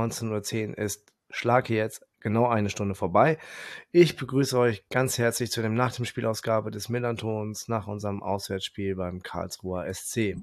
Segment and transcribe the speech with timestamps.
[0.00, 3.38] 19.10 Uhr ist Schlag jetzt genau eine Stunde vorbei.
[3.92, 8.94] Ich begrüße euch ganz herzlich zu dem Nach dem Spielausgabe des Millantons nach unserem Auswärtsspiel
[8.96, 10.36] beim Karlsruher SC.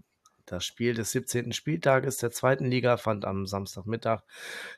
[0.45, 1.51] Das Spiel des 17.
[1.51, 4.21] Spieltages der zweiten Liga fand am Samstagmittag,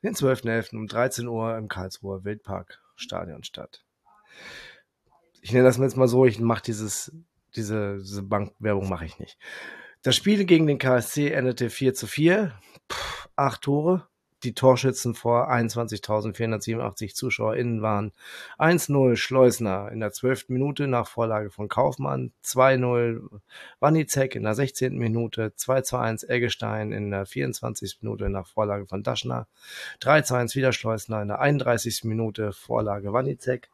[0.01, 0.75] den 12.11.
[0.75, 3.85] um 13 Uhr im Karlsruher Wildparkstadion statt.
[5.41, 7.15] Ich nenne das jetzt mal so, ich mache dieses,
[7.55, 9.37] diese, diese Bankwerbung mache ich nicht.
[10.01, 14.07] Das Spiel gegen den KSC endete 4 zu 4, Puh, acht Tore,
[14.43, 18.13] die Torschützen vor 21.487 ZuschauerInnen waren
[18.57, 20.49] 1-0 Schleusner in der 12.
[20.49, 23.41] Minute nach Vorlage von Kaufmann, 2-0
[23.79, 24.98] Wanizek in der 16.
[24.98, 27.99] Minute, 2-1 Eggestein in der 24.
[28.01, 29.48] Minute nach Vorlage von Daschner,
[30.01, 32.04] 3-1 wieder Schleusner in der 31.
[32.05, 33.70] Minute Vorlage Wanizek,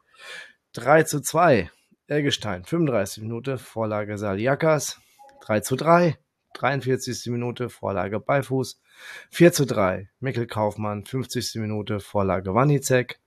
[0.74, 1.68] 3-2
[2.08, 3.22] Eggestein 35.
[3.22, 5.00] Minute Vorlage Saliakas,
[5.42, 6.16] 3-3
[6.56, 7.26] 43.
[7.26, 8.80] Minute Vorlage Beifuß.
[9.30, 11.56] 4 zu 3 Mikkel Kaufmann, 50.
[11.56, 13.20] Minute Vorlage Wanizek.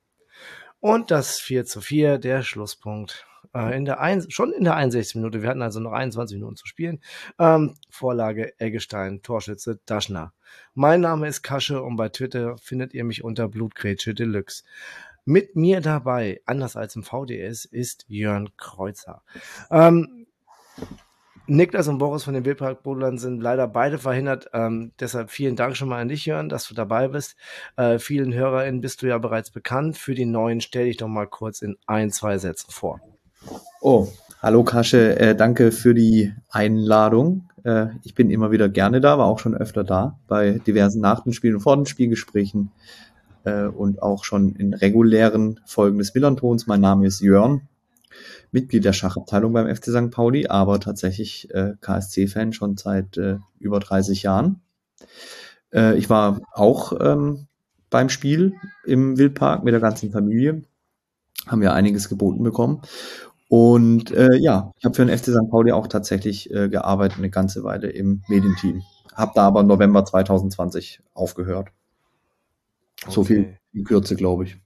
[0.80, 3.26] Und das 4 zu 4, der Schlusspunkt.
[3.54, 5.16] Äh, in der ein, schon in der 61.
[5.16, 7.02] Minute, wir hatten also noch 21 Minuten zu spielen.
[7.40, 10.34] Ähm, Vorlage Eggestein, Torschütze Daschner.
[10.74, 14.64] Mein Name ist Kasche und bei Twitter findet ihr mich unter Blutgrätsche Deluxe.
[15.26, 19.24] Mit mir dabei, anders als im VDS, ist Jörn Kreuzer.
[19.70, 20.28] Ähm,
[21.50, 24.50] Niklas und Boris von den Wildparkbodlern sind leider beide verhindert.
[24.54, 27.36] Ähm, deshalb vielen Dank schon mal an dich, Jörn, dass du dabei bist.
[27.76, 29.98] Äh, vielen HörerInnen bist du ja bereits bekannt.
[29.98, 33.02] Für die Neuen stell dich doch mal kurz in ein, zwei Sätzen vor.
[33.82, 34.08] Oh,
[34.42, 37.50] hallo Kasche, äh, danke für die Einladung.
[37.64, 41.26] Äh, ich bin immer wieder gerne da, war auch schon öfter da bei diversen Nach-
[41.26, 42.72] und Spielen und vor den Spielgesprächen
[43.46, 46.68] äh, und auch schon in regulären Folgen des Millantons.
[46.68, 47.62] Mein Name ist Jörn
[48.52, 50.12] Mitglied der Schachabteilung beim FC St.
[50.12, 54.62] Pauli, aber tatsächlich äh, KSC-Fan schon seit äh, über 30 Jahren.
[55.74, 57.48] Äh, ich war auch ähm,
[57.90, 58.54] beim Spiel
[58.86, 60.64] im Wildpark mit der ganzen Familie.
[61.48, 62.82] Haben ja einiges geboten bekommen.
[63.48, 65.50] Und äh, ja, ich habe für den FC St.
[65.50, 68.84] Pauli auch tatsächlich äh, gearbeitet eine ganze Weile im Medienteam.
[69.16, 71.70] Habe da aber November 2020 aufgehört.
[73.04, 73.12] Okay.
[73.12, 74.58] So viel in Kürze, glaube ich.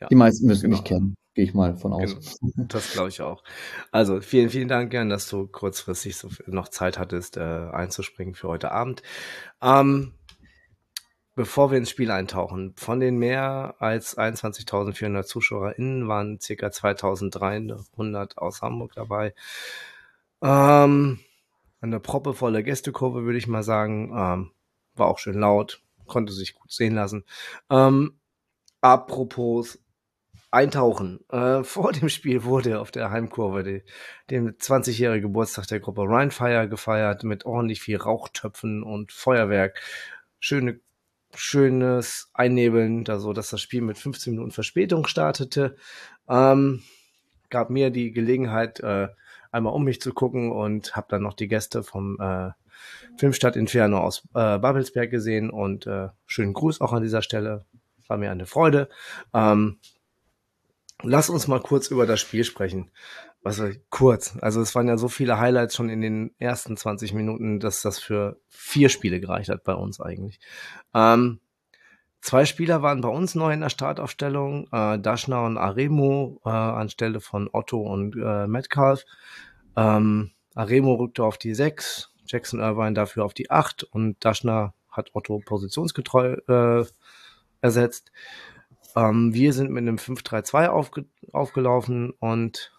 [0.00, 0.06] Ja.
[0.06, 0.76] Die meisten müssen genau.
[0.76, 1.16] mich kennen.
[1.38, 2.40] Gehe ich mal von aus.
[2.40, 3.44] Genau, das glaube ich auch.
[3.92, 8.48] Also vielen, vielen Dank, gern, dass du kurzfristig so noch Zeit hattest, äh, einzuspringen für
[8.48, 9.04] heute Abend.
[9.62, 10.14] Ähm,
[11.36, 16.66] bevor wir ins Spiel eintauchen, von den mehr als 21.400 ZuschauerInnen waren ca.
[16.66, 19.32] 2.300 aus Hamburg dabei.
[20.42, 21.20] Ähm,
[21.80, 24.10] eine proppevolle Gästekurve, würde ich mal sagen.
[24.12, 24.50] Ähm,
[24.96, 27.24] war auch schön laut, konnte sich gut sehen lassen.
[27.70, 28.18] Ähm,
[28.80, 29.78] apropos
[30.50, 31.20] eintauchen.
[31.30, 33.82] Äh, vor dem Spiel wurde auf der Heimkurve die,
[34.30, 39.80] dem 20-jährigen Geburtstag der Gruppe Rhinefire gefeiert mit ordentlich viel Rauchtöpfen und Feuerwerk.
[40.40, 40.80] Schöne,
[41.34, 45.76] schönes Einnebeln, da so, dass das Spiel mit 15 Minuten Verspätung startete.
[46.28, 46.82] Ähm,
[47.50, 49.08] gab mir die Gelegenheit, äh,
[49.50, 52.50] einmal um mich zu gucken und habe dann noch die Gäste vom äh,
[53.16, 57.64] Filmstadt Inferno aus äh, Babelsberg gesehen und äh, schönen Gruß auch an dieser Stelle.
[58.06, 58.88] War mir eine Freude.
[59.34, 59.78] Ähm,
[61.02, 62.90] Lass uns mal kurz über das Spiel sprechen.
[63.42, 64.36] Was kurz.
[64.40, 67.98] Also es waren ja so viele Highlights schon in den ersten 20 Minuten, dass das
[67.98, 70.40] für vier Spiele gereicht hat bei uns eigentlich.
[70.92, 71.38] Ähm,
[72.20, 74.66] zwei Spieler waren bei uns neu in der Startaufstellung.
[74.72, 79.04] Äh, Daschner und Aremo äh, anstelle von Otto und äh, Metcalf.
[79.76, 85.10] Ähm, Aremo rückte auf die 6, Jackson Irvine dafür auf die 8 und Daschner hat
[85.12, 86.84] Otto positionsgetreu äh,
[87.60, 88.10] ersetzt.
[88.96, 92.72] Ähm, wir sind mit einem 5-3-2 aufge aufgelaufen und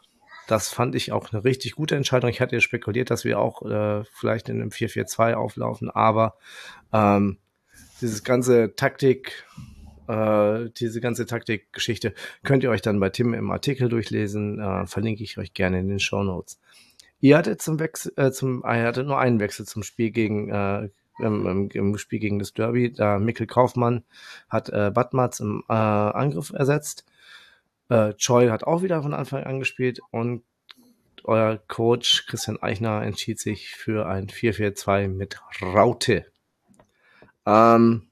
[0.47, 2.29] das fand ich auch eine richtig gute Entscheidung.
[2.29, 6.35] Ich hatte ja spekuliert, dass wir auch äh, vielleicht in einem 4-4-2 auflaufen, aber
[6.91, 7.37] ähm,
[8.01, 9.45] dieses ganze Taktik,
[10.07, 12.13] äh, diese ganze Taktikgeschichte
[12.43, 14.59] könnt ihr euch dann bei Tim im Artikel durchlesen.
[14.59, 16.59] Äh, verlinke ich euch gerne in den Show Notes.
[17.19, 20.89] Ihr hattet zum Wechsel, äh, zum, ihr hattet nur einen Wechsel zum Spiel gegen äh,
[21.19, 22.91] im, im, Spiel gegen das Derby.
[22.91, 24.03] Da Mikkel Kaufmann
[24.49, 27.05] hat äh, Badmatz im äh, Angriff ersetzt.
[27.89, 30.43] Äh, Choi hat auch wieder von Anfang an gespielt und
[31.23, 36.25] euer Coach Christian Eichner entschied sich für ein 4-4-2 mit Raute.
[37.45, 38.07] Ähm,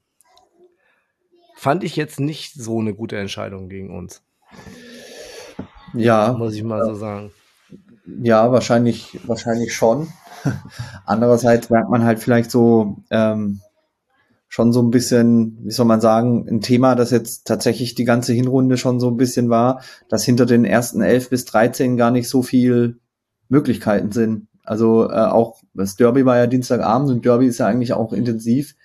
[1.56, 4.24] fand ich jetzt nicht so eine gute Entscheidung gegen uns.
[5.94, 6.34] Ja.
[6.34, 7.32] Muss ich mal so sagen.
[8.22, 10.08] Ja, wahrscheinlich, wahrscheinlich schon.
[11.06, 13.62] Andererseits merkt man halt vielleicht so, ähm,
[14.50, 18.34] schon so ein bisschen, wie soll man sagen, ein Thema, das jetzt tatsächlich die ganze
[18.34, 22.30] Hinrunde schon so ein bisschen war, dass hinter den ersten 11 bis 13 gar nicht
[22.30, 22.98] so viel
[23.50, 24.48] Möglichkeiten sind.
[24.64, 28.76] Also äh, auch das Derby war ja Dienstagabend und Derby ist ja eigentlich auch intensiv.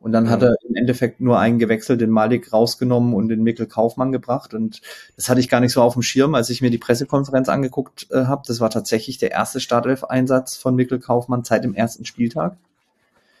[0.00, 3.66] Und dann hat er im Endeffekt nur einen gewechselt, den Malik rausgenommen und den Mikkel
[3.66, 4.54] Kaufmann gebracht.
[4.54, 4.80] Und
[5.16, 8.06] das hatte ich gar nicht so auf dem Schirm, als ich mir die Pressekonferenz angeguckt
[8.10, 8.42] äh, habe.
[8.46, 12.56] Das war tatsächlich der erste Startelf-Einsatz von Mikkel Kaufmann seit dem ersten Spieltag.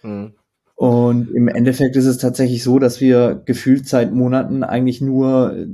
[0.02, 0.32] Mhm.
[0.74, 5.66] Und im Endeffekt ist es tatsächlich so, dass wir gefühlt seit Monaten eigentlich nur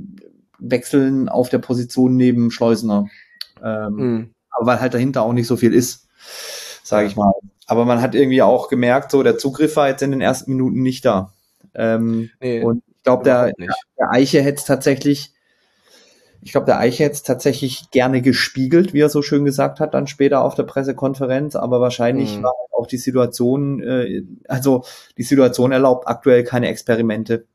[0.59, 3.07] wechseln auf der Position neben Schleusener.
[3.63, 4.29] Ähm, mhm.
[4.51, 6.07] Aber weil halt dahinter auch nicht so viel ist,
[6.85, 7.33] sage ich mal.
[7.67, 10.81] Aber man hat irgendwie auch gemerkt, so der Zugriff war jetzt in den ersten Minuten
[10.83, 11.33] nicht da.
[11.73, 15.33] Ähm, nee, und ich glaube, der, der Eiche hätte es tatsächlich,
[16.41, 19.95] ich glaube, der Eiche hätte es tatsächlich gerne gespiegelt, wie er so schön gesagt hat,
[19.95, 21.55] dann später auf der Pressekonferenz.
[21.55, 22.43] Aber wahrscheinlich mhm.
[22.43, 24.83] war auch die Situation, äh, also
[25.17, 27.45] die Situation erlaubt aktuell keine Experimente.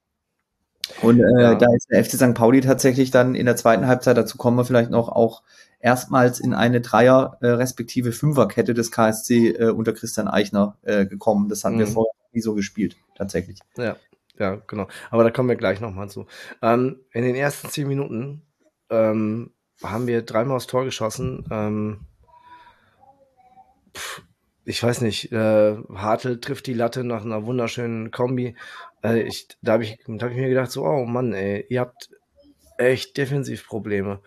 [1.03, 1.55] Und äh, ja.
[1.55, 2.35] da ist der FC St.
[2.35, 5.43] Pauli tatsächlich dann in der zweiten Halbzeit, dazu kommen wir vielleicht noch, auch
[5.81, 11.49] erstmals in eine Dreier- äh, respektive Fünferkette des KSC äh, unter Christian Eichner äh, gekommen.
[11.49, 11.81] Das hatten mhm.
[11.81, 13.59] wir vorher nie so gespielt, tatsächlich.
[13.77, 13.97] Ja,
[14.38, 14.88] ja, genau.
[15.11, 16.27] Aber da kommen wir gleich nochmal zu.
[16.62, 18.43] Ähm, in den ersten zehn Minuten
[18.91, 21.44] ähm, haben wir dreimal aufs Tor geschossen.
[21.50, 22.00] Ähm,
[23.97, 24.23] pff,
[24.65, 28.56] ich weiß nicht, äh, Hartl trifft die Latte nach einer wunderschönen Kombi.
[29.03, 32.11] Äh, ich, da habe ich, hab ich mir gedacht, so, oh Mann, ey, ihr habt
[32.79, 34.21] echt Defensivprobleme.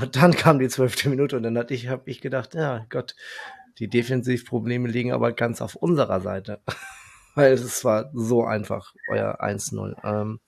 [0.00, 3.16] Und dann kam die zwölfte Minute und dann hatte ich, habe ich gedacht, ja Gott,
[3.78, 6.60] die Defensivprobleme liegen aber ganz auf unserer Seite.
[7.34, 9.96] Weil es war so einfach, euer 1-0.
[10.04, 10.38] Ähm,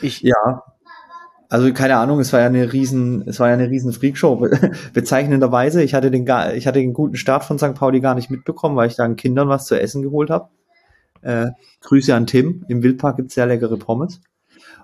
[0.00, 0.62] ich, ja,
[1.48, 4.36] also keine Ahnung, es war ja eine riesen, es war ja eine riesen Freakshow.
[4.92, 6.22] Bezeichnenderweise, ich hatte den
[6.54, 7.74] ich hatte den guten Start von St.
[7.74, 10.50] Pauli gar nicht mitbekommen, weil ich da den Kindern was zu essen geholt habe.
[11.22, 11.48] Äh,
[11.80, 12.64] Grüße an Tim.
[12.68, 14.20] Im Wildpark gibt's sehr leckere Pommes.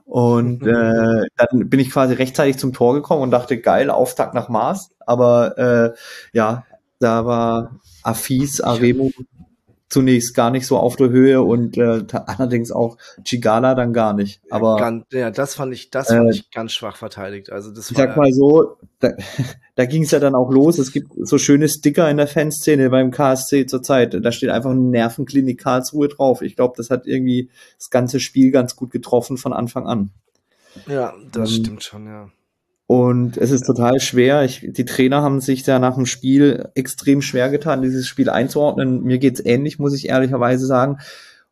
[0.05, 4.49] Und äh, dann bin ich quasi rechtzeitig zum Tor gekommen und dachte, geil, Auftakt nach
[4.49, 4.91] Mars.
[5.01, 5.99] Aber äh,
[6.33, 6.65] ja,
[6.99, 9.11] da war Afis, Aremo
[9.89, 14.41] zunächst gar nicht so auf der Höhe und äh, allerdings auch Chigala dann gar nicht.
[14.51, 17.51] Aber ganz, ja, das fand ich, das fand äh, ich ganz schwach verteidigt.
[17.51, 19.13] Also das ich war, sag mal so, da,
[19.75, 20.79] da ging es ja dann auch los.
[20.79, 24.15] Es gibt so schöne Sticker in der Fanszene beim KSC zurzeit.
[24.21, 26.43] Da steht einfach eine Nervenklinik Karlsruhe drauf.
[26.43, 30.11] Ich glaube, das hat irgendwie das ganze Spiel ganz gut getroffen von Anfang an.
[30.87, 32.31] Ja, das ähm, stimmt schon, ja.
[32.87, 34.45] Und es ist total schwer.
[34.45, 39.03] Ich, die Trainer haben sich da nach dem Spiel extrem schwer getan, dieses Spiel einzuordnen.
[39.03, 40.99] Mir geht's ähnlich, muss ich ehrlicherweise sagen.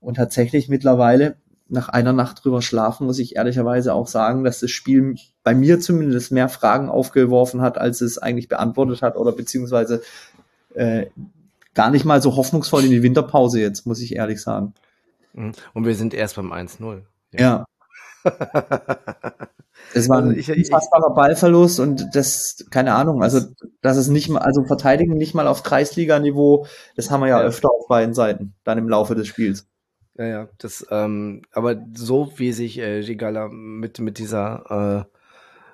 [0.01, 1.37] Und tatsächlich mittlerweile,
[1.69, 5.81] nach einer Nacht drüber schlafen, muss ich ehrlicherweise auch sagen, dass das Spiel bei mir
[5.81, 10.03] zumindest mehr Fragen aufgeworfen hat, als es eigentlich beantwortet hat oder beziehungsweise
[10.75, 11.07] äh,
[11.73, 14.75] gar nicht mal so hoffnungsvoll in die Winterpause jetzt, muss ich ehrlich sagen.
[15.33, 15.53] Mhm.
[15.73, 17.01] Und wir sind erst beim 1-0.
[17.33, 17.65] Ja.
[18.25, 18.31] ja.
[19.95, 23.41] Es war also ein ich, unfassbarer ich, Ballverlust und das, keine Ahnung, also
[23.83, 27.47] das ist nicht mal, also verteidigen nicht mal auf Kreisliga-Niveau, das haben wir ja, ja,
[27.47, 29.67] öfter auf beiden Seiten, dann im Laufe des Spiels.
[30.17, 35.19] Ja, ja, das, ähm, aber so wie sich äh, Gigala mit, mit dieser, äh,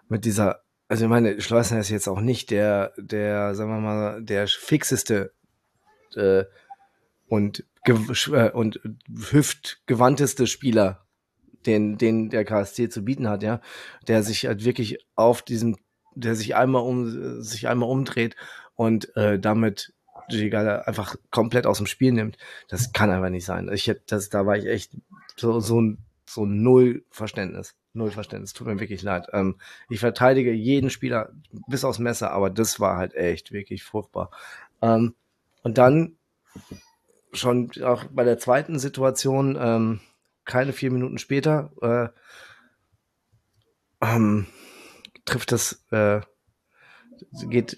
[0.08, 4.22] mit dieser, also ich meine, Schleusner ist jetzt auch nicht der, der, sagen wir mal,
[4.22, 5.32] der fixeste
[6.14, 6.44] äh,
[7.28, 8.80] und, äh, und
[9.30, 11.04] hüftgewandteste Spieler
[11.66, 13.60] den, den der KSC zu bieten hat, ja,
[14.06, 15.76] der sich halt wirklich auf diesem,
[16.14, 18.36] der sich einmal um, sich einmal umdreht
[18.74, 19.92] und äh, damit
[20.28, 22.36] Gigala einfach komplett aus dem Spiel nimmt.
[22.68, 23.70] Das kann einfach nicht sein.
[23.72, 24.92] Ich hätte, das, da war ich echt
[25.36, 25.82] so, so,
[26.26, 27.74] so null Verständnis.
[27.94, 28.52] Null Verständnis.
[28.52, 29.28] Tut mir wirklich leid.
[29.32, 29.56] Ähm,
[29.88, 31.30] ich verteidige jeden Spieler
[31.66, 34.30] bis aufs Messer, aber das war halt echt wirklich furchtbar.
[34.82, 35.14] Ähm,
[35.62, 36.16] und dann
[37.32, 40.00] schon auch bei der zweiten Situation, ähm,
[40.48, 42.08] keine vier Minuten später äh,
[44.00, 44.46] ähm,
[45.24, 46.20] trifft das, äh,
[47.48, 47.76] geht,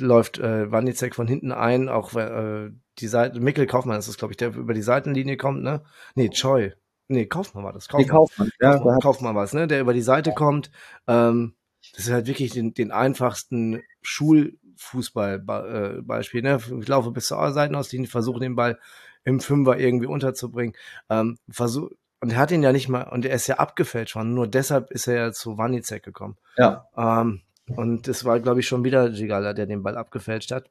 [0.00, 4.32] läuft äh, Wanizek von hinten ein, auch äh, die Seite, Mikkel Kaufmann ist das, glaube
[4.32, 5.82] ich, der über die Seitenlinie kommt, ne?
[6.14, 6.72] Nee, Choi.
[7.08, 7.88] Nee, Kaufmann war das.
[7.88, 9.66] Kaufmann, nee, Kaufmann, ja, Kaufmann, Kaufmann war es, ne?
[9.66, 10.70] Der über die Seite kommt.
[11.06, 11.54] Ähm,
[11.92, 16.44] das ist halt wirklich den, den einfachsten Schulfußball-Beispiel.
[16.44, 16.58] Äh, ne?
[16.80, 18.78] Ich laufe bis zur Seitenauslinie, versuche den Ball
[19.24, 20.74] im Fünfer irgendwie unterzubringen.
[21.08, 24.34] Ähm, versuch, und er hat ihn ja nicht mal, und er ist ja abgefälscht worden,
[24.34, 26.36] nur deshalb ist er ja zu Wanizek gekommen.
[26.56, 26.86] Ja.
[26.96, 27.42] Ähm,
[27.76, 30.68] und es war, glaube ich, schon wieder Gigala, der den Ball abgefälscht hat.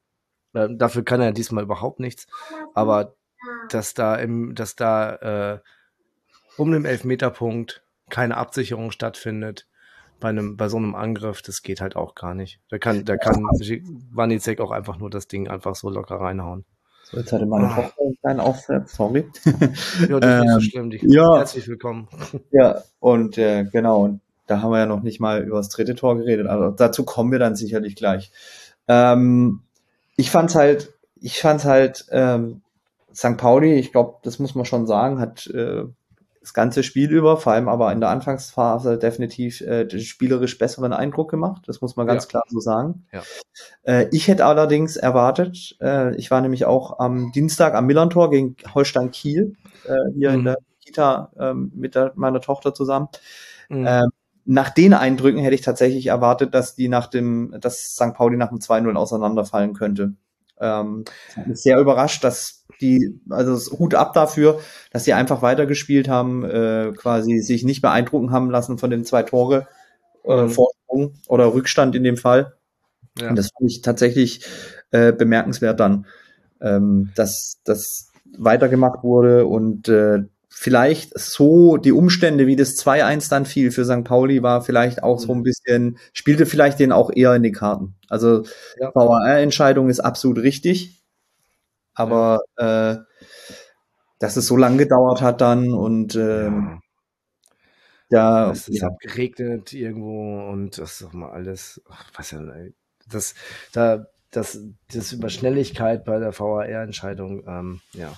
[0.54, 2.28] Äh, dafür kann er diesmal überhaupt nichts.
[2.74, 3.16] Aber
[3.70, 5.16] dass da im, dass da
[5.56, 5.60] äh,
[6.58, 9.68] um den Elfmeterpunkt keine Absicherung stattfindet
[10.20, 12.60] bei einem, bei so einem Angriff, das geht halt auch gar nicht.
[12.70, 13.44] Da kann, da kann
[14.12, 16.66] Wanizek auch einfach nur das Ding einfach so locker reinhauen.
[17.12, 17.76] So, jetzt hatte meine Ah.
[17.76, 19.26] Tochter einen kleinen Aufsatz, sorry.
[20.10, 20.90] Ja, das ist nicht so Ähm, schlimm.
[20.92, 21.38] Die, ja.
[21.38, 22.08] Herzlich willkommen.
[22.52, 25.96] Ja, und äh, genau, und da haben wir ja noch nicht mal über das dritte
[25.96, 26.48] Tor geredet.
[26.48, 28.32] Also dazu kommen wir dann sicherlich gleich.
[28.88, 29.62] Ähm,
[30.18, 32.62] ich fand's halt, ich fand's halt, ähm,
[33.14, 33.38] St.
[33.38, 35.86] Pauli, ich glaube, das muss man schon sagen, hat äh,
[36.50, 40.94] das ganze Spiel über, vor allem aber in der Anfangsphase definitiv äh, den spielerisch besseren
[40.94, 41.62] Eindruck gemacht.
[41.68, 42.30] Das muss man ganz Ja.
[42.30, 43.06] klar so sagen.
[43.12, 43.22] Ja.
[43.84, 48.56] Äh, ich hätte allerdings erwartet, äh, ich war nämlich auch am Dienstag am Millantor gegen
[48.74, 49.54] Holstein Kiel,
[49.86, 50.46] äh, hier in Mhm.
[50.46, 53.10] der Kita ähm, mit der, meiner Tochter zusammen.
[53.70, 53.86] Mhm.
[53.88, 54.10] Ähm,
[54.46, 58.16] nach den Eindrücken hätte ich tatsächlich erwartet, dass die nach dem, dass St.
[58.16, 60.14] Pauli nach dem 2-0 auseinanderfallen könnte.
[60.60, 61.06] Ähm,
[61.54, 64.60] sehr überrascht, dass die, also das Hut ab dafür,
[64.92, 69.24] dass sie einfach weitergespielt haben, äh, quasi sich nicht beeindrucken haben lassen von den zwei
[69.24, 69.68] Tore
[70.26, 70.50] äh, Mhm.
[70.50, 72.54] Vorsprung oder Rückstand in dem Fall.
[73.20, 73.30] ja.
[73.30, 74.46] Und das fand ich tatsächlich
[74.92, 76.06] äh, bemerkenswert dann,
[76.62, 80.20] ähm, dass das weitergemacht wurde und äh,
[80.50, 84.04] vielleicht so die Umstände, wie das 2-1 dann fiel für St.
[84.04, 87.96] Pauli, war vielleicht auch so ein bisschen, spielte vielleicht denen auch eher in die Karten.
[88.10, 88.44] Also
[88.80, 88.92] Ja.
[88.94, 90.99] VAR-Entscheidung ist absolut richtig,
[92.00, 92.98] aber äh,
[94.20, 96.82] dass es so lang gedauert hat dann und ähm,
[98.10, 98.46] ja.
[98.46, 102.42] ja, Es ja, hat geregnet irgendwo und das ist doch mal alles, ach, was ja,
[103.10, 103.36] das,
[103.72, 104.60] da, das,
[104.92, 108.14] das über Schnelligkeit bei der VAR-Entscheidung, ähm, ja,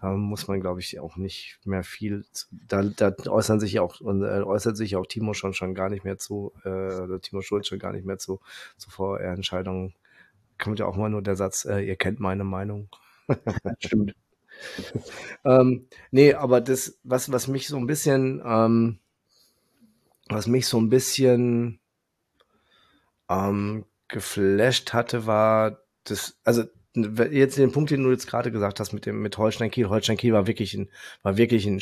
[0.00, 3.82] da muss man, glaube ich, auch nicht mehr viel, zu, da, da äußern sich ja
[3.82, 7.20] auch, und, äh, äußert sich auch Timo schon schon gar nicht mehr zu, äh, oder
[7.20, 8.40] Timo Schulz schon gar nicht mehr zu,
[8.76, 9.94] zu VAR-Entscheidungen.
[10.62, 12.88] Kommt ja auch mal nur der Satz, äh, ihr kennt meine Meinung.
[13.78, 14.14] stimmt.
[15.44, 19.00] Ähm, nee, aber das, was, was mich so ein bisschen, ähm,
[20.28, 21.80] was mich so ein bisschen
[23.28, 26.64] ähm, geflasht hatte, war das, also
[26.94, 29.88] jetzt den Punkt, den du jetzt gerade gesagt hast mit dem mit Holstein Kiel.
[29.88, 30.90] Holstein Kiel war wirklich ein
[31.22, 31.80] war wirklich ein,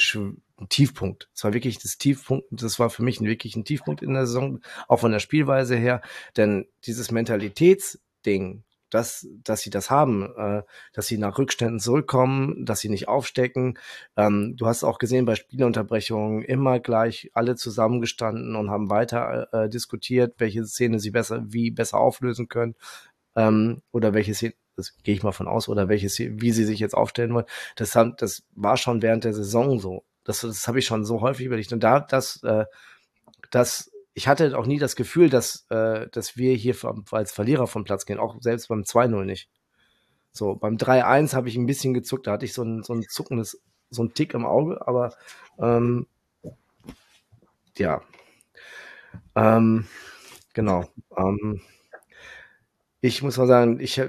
[0.57, 1.29] ein Tiefpunkt.
[1.35, 2.47] Es war wirklich das Tiefpunkt.
[2.51, 5.75] Das war für mich ein, wirklich ein Tiefpunkt in der Saison, auch von der Spielweise
[5.75, 6.01] her.
[6.37, 12.81] Denn dieses Mentalitätsding, dass dass sie das haben, äh, dass sie nach Rückständen zurückkommen, dass
[12.81, 13.79] sie nicht aufstecken.
[14.17, 19.69] Ähm, du hast auch gesehen bei Spielunterbrechungen immer gleich alle zusammengestanden und haben weiter äh,
[19.69, 22.75] diskutiert, welche Szene sie besser wie besser auflösen können
[23.37, 26.65] ähm, oder welche Szene, das gehe ich mal von aus, oder welche Szene, wie sie
[26.65, 27.47] sich jetzt aufstellen wollen.
[27.77, 30.05] Das, haben, das war schon während der Saison so.
[30.25, 31.73] Das, das habe ich schon so häufig überlegt.
[31.73, 32.65] Und da, das, äh,
[33.51, 37.67] das, ich hatte auch nie das Gefühl, dass, äh, dass wir hier vom- als Verlierer
[37.67, 39.49] vom Platz gehen, auch selbst beim 2-0 nicht.
[40.33, 43.03] So, beim 3-1 habe ich ein bisschen gezuckt, da hatte ich so ein, so ein
[43.09, 45.15] zuckendes, so ein Tick im Auge, aber
[45.61, 46.07] ähm,
[47.79, 48.01] ja.
[49.35, 49.87] Ähm,
[50.55, 50.85] genau.
[51.17, 51.61] Ähm,
[53.01, 54.01] ich muss mal sagen, ich,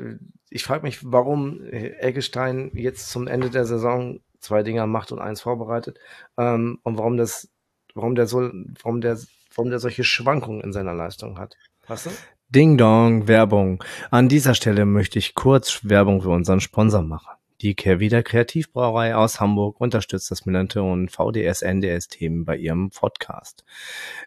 [0.50, 5.41] ich frage mich, warum Eggestein jetzt zum Ende der Saison zwei Dinger macht und eins
[5.41, 6.00] vorbereitet
[6.38, 7.50] ähm, und warum das,
[7.93, 8.50] warum der so,
[8.84, 9.17] warum der,
[9.55, 11.58] warum der solche Schwankungen in seiner Leistung hat.
[11.88, 12.10] Weißt du?
[12.50, 13.84] Ding Dong, Werbung.
[14.10, 17.31] An dieser Stelle möchte ich kurz Werbung für unseren Sponsor machen.
[17.62, 23.63] Die Kehrwieder Kreativbrauerei aus Hamburg unterstützt das Millanton VDS NDS Themen bei ihrem Podcast.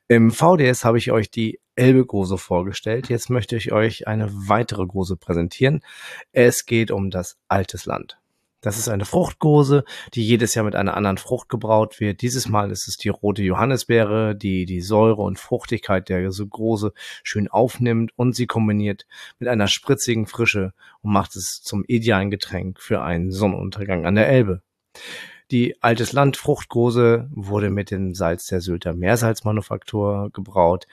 [0.07, 3.09] Im VDS habe ich euch die Elbe Gose vorgestellt.
[3.09, 5.83] Jetzt möchte ich euch eine weitere Gose präsentieren.
[6.31, 8.19] Es geht um das Altes Land.
[8.65, 12.23] Das ist eine Fruchtgose, die jedes Jahr mit einer anderen Frucht gebraut wird.
[12.23, 17.49] Dieses Mal ist es die rote Johannisbeere, die die Säure und Fruchtigkeit der Gose schön
[17.49, 19.07] aufnimmt und sie kombiniert
[19.39, 24.31] mit einer spritzigen Frische und macht es zum idealen Getränk für einen Sonnenuntergang an der
[24.31, 24.63] Elbe.
[25.51, 30.87] Die Altes Land Fruchtgose wurde mit dem Salz der Sylter Meersalzmanufaktur gebraut.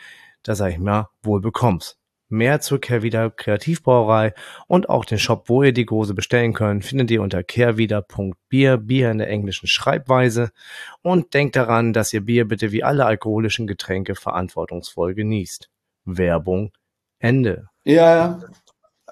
[0.44, 2.01] Da sage ich mal, wohl bekomm's.
[2.32, 4.34] Mehr zur Kehrwieder Kreativbrauerei
[4.68, 9.12] und auch den Shop, wo ihr die Gose bestellen könnt, findet ihr unter kehrwieder.bier, Bier
[9.12, 10.52] in der englischen Schreibweise.
[11.02, 15.70] Und denkt daran, dass ihr Bier bitte wie alle alkoholischen Getränke verantwortungsvoll genießt.
[16.06, 16.72] Werbung
[17.20, 17.68] Ende.
[17.84, 18.40] Ja, ja.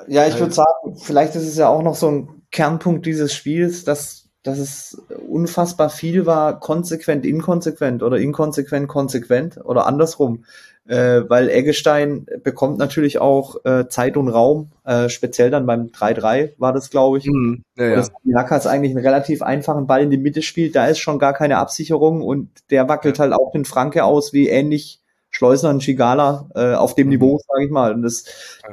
[0.07, 3.83] Ja, ich würde sagen, vielleicht ist es ja auch noch so ein Kernpunkt dieses Spiels,
[3.83, 10.45] dass, dass es unfassbar viel war, konsequent, inkonsequent oder inkonsequent, konsequent oder andersrum.
[10.89, 16.53] Äh, weil Eggestein bekommt natürlich auch äh, Zeit und Raum, äh, speziell dann beim 3-3
[16.57, 17.27] war das, glaube ich.
[17.27, 20.97] Mhm, ja, das Jakas eigentlich einen relativ einfachen Ball in die Mitte spielt, da ist
[20.97, 25.69] schon gar keine Absicherung und der wackelt halt auch den Franke aus, wie ähnlich Schleusner
[25.69, 27.13] und Schigala äh, auf dem Mhm.
[27.13, 27.93] Niveau, sage ich mal.
[27.93, 28.23] Und das,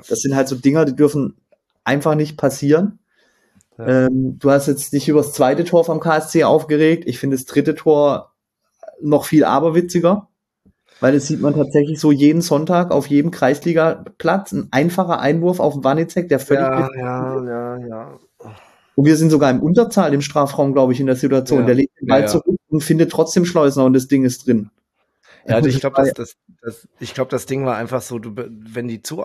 [0.08, 1.37] das sind halt so Dinger, die dürfen
[1.85, 2.99] einfach nicht passieren.
[3.76, 4.06] Ja.
[4.06, 7.04] Ähm, du hast jetzt dich über das zweite Tor vom KSC aufgeregt.
[7.06, 8.32] Ich finde das dritte Tor
[9.02, 10.28] noch viel aberwitziger,
[11.00, 14.53] weil das sieht man tatsächlich so jeden Sonntag auf jedem Kreisliga-Platz.
[14.53, 18.19] Ein einfacher Einwurf auf den Wanizek, der völlig Ja, ja, ja, ja.
[18.95, 21.61] Und wir sind sogar im Unterzahl im Strafraum, glaube ich, in der Situation.
[21.61, 21.67] Ja.
[21.67, 22.33] Der legt den Ball Ja, ja.
[22.33, 24.71] zurück und findet trotzdem Schleusner und das Ding ist drin.
[25.47, 28.33] Ja, also ich glaube, das, das, das, ich glaube, das Ding war einfach so, du,
[28.35, 29.23] wenn die Zu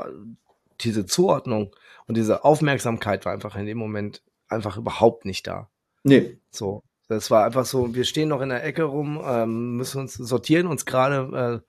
[0.82, 1.74] diese Zuordnung
[2.08, 5.70] und diese Aufmerksamkeit war einfach in dem Moment einfach überhaupt nicht da.
[6.04, 6.84] Nee, So,
[7.16, 10.68] das war einfach so, wir stehen noch in der Ecke rum, ähm, müssen uns sortieren
[10.68, 11.64] uns gerade,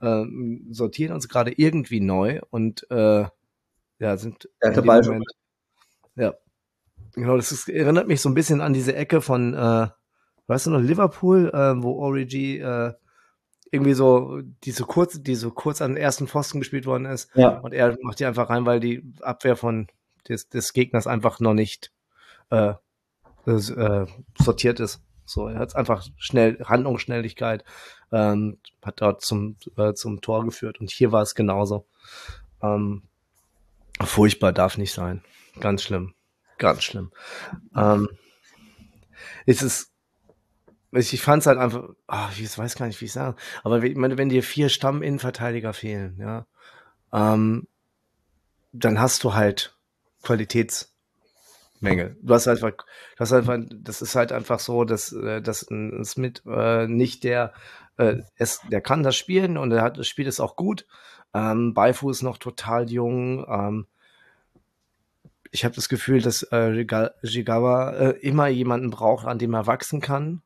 [0.00, 0.26] äh, äh,
[0.70, 3.24] sortieren uns gerade irgendwie neu und äh,
[3.98, 4.48] ja, sind
[5.04, 5.24] schon.
[6.16, 6.34] ja.
[7.14, 9.88] Genau, das ist, erinnert mich so ein bisschen an diese Ecke von, äh,
[10.46, 12.92] weißt du noch, Liverpool, äh, wo Origi äh,
[13.70, 17.30] irgendwie so diese kurz, die so kurz an den ersten Pfosten gespielt worden ist.
[17.34, 17.58] ja.
[17.58, 19.88] Und er macht die einfach rein, weil die Abwehr von
[20.28, 21.92] des, des Gegners einfach noch nicht
[22.50, 22.74] äh,
[23.46, 24.06] äh,
[24.38, 25.02] sortiert ist.
[25.24, 27.64] So, er hat einfach schnell, Handlungsschnelligkeit,
[28.12, 30.80] ähm, hat dort zum, äh, zum Tor geführt.
[30.80, 31.86] Und hier war es genauso.
[32.62, 33.02] Ähm,
[34.02, 35.22] furchtbar darf nicht sein.
[35.60, 36.14] Ganz schlimm.
[36.58, 37.10] Ganz schlimm.
[37.74, 38.08] Ähm,
[39.46, 39.92] es ist,
[40.92, 43.96] ich, fand es halt einfach, ah, ich weiß gar nicht, wie ich sagen, aber ich
[43.96, 46.46] meine, wenn dir vier Stamm-Innenverteidiger fehlen, ja,
[47.12, 47.66] ähm,
[48.72, 49.76] dann hast du halt
[51.84, 52.16] Qualitätsmängel.
[52.22, 56.04] Du hast einfach, du hast einfach, das ist halt einfach so, dass, äh, dass ein
[56.04, 57.52] Smith äh, nicht der,
[57.96, 60.86] äh, es, der kann das spielen und er hat, das spielt es auch gut.
[61.32, 63.44] Ähm, Beifu ist noch total jung.
[63.48, 63.86] Ähm,
[65.50, 66.70] ich habe das Gefühl, dass äh,
[67.22, 70.42] Jigawa äh, immer jemanden braucht, an dem er wachsen kann.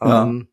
[0.00, 0.22] Ja.
[0.22, 0.48] Ähm,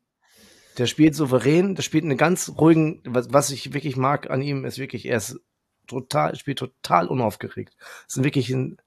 [0.78, 4.64] der spielt souverän, der spielt einen ganz ruhigen, was, was ich wirklich mag an ihm,
[4.64, 5.40] ist wirklich, er ist
[5.86, 7.76] total, spielt total unaufgeregt.
[8.08, 8.78] Es ist wirklich ein,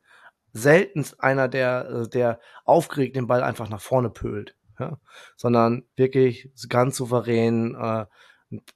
[0.53, 4.99] seltenst einer, der, äh, der aufgeregt den Ball einfach nach vorne pölt, ja?
[5.35, 8.05] sondern wirklich ganz souverän, äh,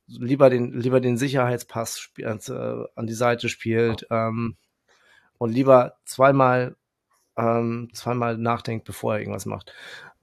[0.08, 2.26] lieber den, lieber den Sicherheitspass äh,
[2.96, 4.58] an die Seite spielt ähm,
[5.38, 6.76] und lieber zweimal,
[7.38, 9.74] ähm, zweimal nachdenkt, bevor er irgendwas macht.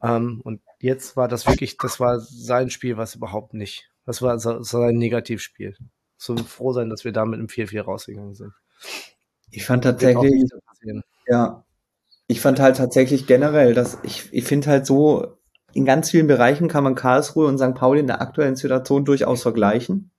[0.02, 3.90] Ähm, und jetzt war das wirklich, das war sein Spiel, was überhaupt nicht.
[4.04, 5.76] Das war so- sein Negativspiel.
[6.16, 8.52] So froh sein, dass wir da mit einem 4-4 rausgegangen sind.
[9.50, 10.50] Ich fand tatsächlich.
[11.28, 11.64] Ja,
[12.26, 15.38] ich fand halt tatsächlich generell, dass ich, ich finde halt so,
[15.74, 17.74] in ganz vielen Bereichen kann man Karlsruhe und St.
[17.74, 20.10] Pauli in der aktuellen Situation durchaus vergleichen.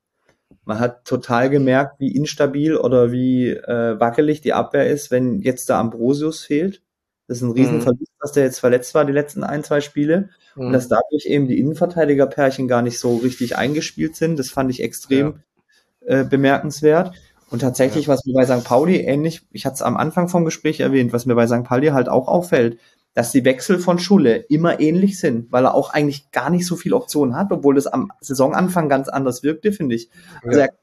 [0.64, 5.70] Man hat total gemerkt, wie instabil oder wie äh, wackelig die Abwehr ist, wenn jetzt
[5.70, 6.84] der Ambrosius fehlt.
[7.28, 10.30] Das ist ein Riesenverlust, dass der jetzt verletzt war, die letzten ein, zwei Spiele.
[10.56, 10.74] Und Mhm.
[10.74, 14.38] dass dadurch eben die Innenverteidigerpärchen gar nicht so richtig eingespielt sind.
[14.38, 15.42] Das fand ich extrem
[16.06, 17.14] äh, bemerkenswert.
[17.50, 18.64] Und tatsächlich, was mir bei St.
[18.64, 21.64] Pauli ähnlich, ich hatte es am Anfang vom Gespräch erwähnt, was mir bei St.
[21.64, 22.80] Pauli halt auch auffällt,
[23.16, 26.76] dass die Wechsel von Schulle immer ähnlich sind, weil er auch eigentlich gar nicht so
[26.76, 30.10] viel Optionen hat, obwohl das am Saisonanfang ganz anders wirkte, finde ich.
[30.44, 30.66] Also Ja.
[30.68, 30.74] er,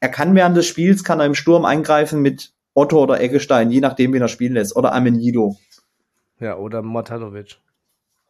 [0.00, 3.80] er kann während des Spiels, kann er im Sturm eingreifen mit Otto oder Eggestein, je
[3.80, 5.56] nachdem, wen er spielen lässt, oder Amenido.
[6.38, 7.56] Ja, oder Motalovic.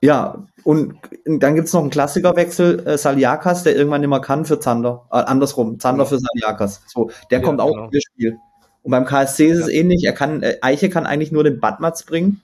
[0.05, 4.61] Ja, und dann gibt's noch einen Klassikerwechsel, äh, Saliakas, der irgendwann nicht mehr kann für
[4.61, 5.07] Zander.
[5.11, 6.09] Äh, andersrum, Zander Ja.
[6.11, 6.83] für Saliakas.
[6.89, 7.89] So, der Ja, kommt auch genau.
[7.91, 8.37] ins Spiel.
[8.83, 10.05] Und beim KSC ist es ähnlich.
[10.05, 12.43] Er kann, äh, Eiche kann eigentlich nur den Badmatz bringen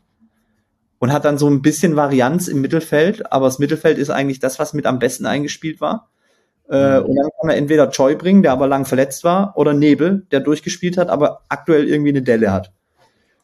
[1.01, 4.59] und hat dann so ein bisschen Varianz im Mittelfeld, aber das Mittelfeld ist eigentlich das,
[4.59, 6.09] was mit am besten eingespielt war.
[6.70, 7.07] Äh, Mhm.
[7.07, 10.40] Und dann kann er entweder Choi bringen, der aber lang verletzt war, oder Nebel, der
[10.40, 12.73] durchgespielt hat, aber aktuell irgendwie eine Delle hat.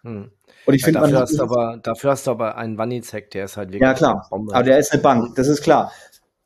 [0.05, 0.31] Hm.
[0.67, 3.57] Und ich finde, dafür, hast du aber, dafür hast du aber einen Wanizek, der ist
[3.57, 4.27] halt wirklich Ja, klar.
[4.31, 4.55] Bombe.
[4.55, 5.93] Aber der ist eine Bank, das ist klar.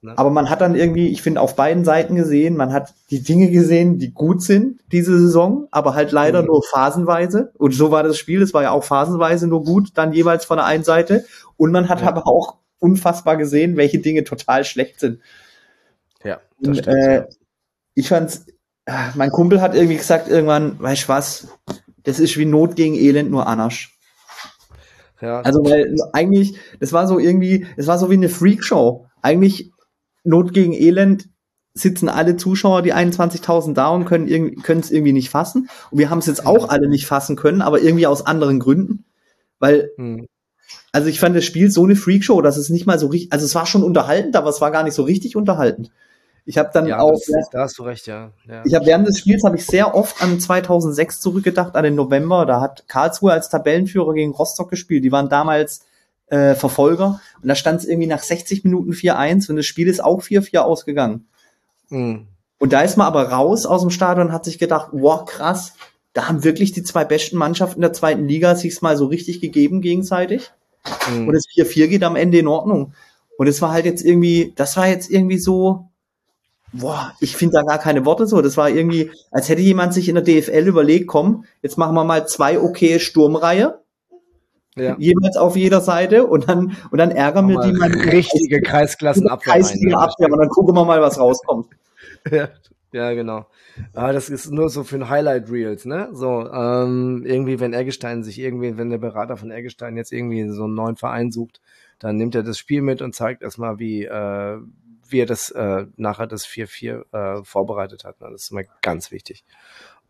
[0.02, 0.14] Ne?
[0.16, 3.50] Aber man hat dann irgendwie, ich finde, auf beiden Seiten gesehen, man hat die Dinge
[3.50, 6.48] gesehen, die gut sind diese Saison, aber halt leider Mhm.
[6.48, 7.52] nur phasenweise.
[7.58, 10.56] Und so war das Spiel, es war ja auch phasenweise nur gut, dann jeweils von
[10.56, 11.24] der einen Seite.
[11.58, 12.08] Und man hat Ja.
[12.08, 15.20] aber auch unfassbar gesehen, welche Dinge total schlecht sind.
[16.24, 16.96] ja, das Und, stimmt.
[16.96, 17.24] äh, ja.
[17.94, 18.46] ich fand's,
[18.86, 21.48] ah, mein Kumpel hat irgendwie gesagt irgendwann, weißt du was,
[22.04, 23.98] das ist wie Not gegen Elend, nur Anasch.
[25.20, 29.06] Ja, Also weil eigentlich, das war so irgendwie, es war so wie eine Freakshow.
[29.22, 29.70] Eigentlich
[30.24, 31.28] Not gegen Elend
[31.74, 35.68] sitzen alle Zuschauer, die 21.000 da und können irgendwie können es irgendwie nicht fassen.
[35.90, 39.04] Und wir haben es jetzt auch alle nicht fassen können, aber irgendwie aus anderen Gründen,
[39.58, 40.26] weil hm.
[40.92, 43.44] also ich fand das Spiel so eine Freakshow, dass es nicht mal so richtig, also
[43.46, 45.90] es war schon unterhaltend, aber es war gar nicht so richtig unterhaltend.
[46.50, 48.32] Ich habe dann ja auch das, da hast du recht, ja.
[48.48, 48.64] ja.
[48.64, 52.44] ich habe während des Spiels habe ich sehr oft an 2006 zurückgedacht, an den November.
[52.44, 55.04] Da hat Karlsruhe als Tabellenführer gegen Rostock gespielt.
[55.04, 55.86] Die waren damals
[56.26, 60.02] äh, Verfolger und da stand es irgendwie nach 60 Minuten 4-1 und das Spiel ist
[60.02, 61.28] auch 4-4 ausgegangen.
[61.88, 62.26] Hm.
[62.58, 65.74] Und da ist man aber raus aus dem Stadion und hat sich gedacht, wow, krass,
[66.14, 69.82] da haben wirklich die zwei besten Mannschaften der zweiten Liga sich's mal so richtig gegeben
[69.82, 70.50] gegenseitig.
[71.06, 71.28] Hm.
[71.28, 72.92] Und das 4-4 geht am Ende in Ordnung.
[73.38, 75.89] Und es war halt jetzt irgendwie, das war jetzt irgendwie so,
[76.72, 78.40] boah, ich finde da gar keine Worte so.
[78.42, 82.04] Das war irgendwie, als hätte jemand sich in der DFL überlegt, komm, jetzt machen wir
[82.04, 83.80] mal zwei okay Sturmreihe.
[84.76, 84.96] ja.
[84.98, 87.90] jeweils auf jeder Seite und dann, und dann ärgern wir die mal.
[88.12, 89.54] Richtige Kreisklassenabwehr.
[89.54, 91.66] Kreislige Abwehr und dann gucken wir mal, was rauskommt.
[92.30, 92.50] Ja,
[92.92, 93.46] ja genau.
[93.94, 96.10] Aber das ist nur so für ein Highlight Reels, ne?
[96.12, 100.64] So, ähm, irgendwie, wenn Eggestein sich irgendwie, wenn der Berater von Eggestein jetzt irgendwie so
[100.64, 101.62] einen neuen Verein sucht,
[101.98, 104.58] dann nimmt er das Spiel mit und zeigt erstmal, wie, äh,
[105.12, 108.20] wie er das äh, nachher das 4-4 äh, vorbereitet hat.
[108.20, 108.28] Ne?
[108.30, 109.44] Das ist immer ganz wichtig.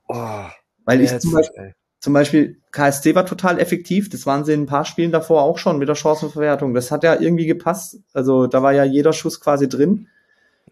[0.08, 0.46] Oh,
[0.84, 4.08] Weil ich zum Beispiel, zum Beispiel KSC war total effektiv.
[4.08, 6.74] Das waren sie in ein paar Spielen davor auch schon mit der Chancenverwertung.
[6.74, 7.98] Das hat ja irgendwie gepasst.
[8.12, 10.08] Also da war ja jeder Schuss quasi drin.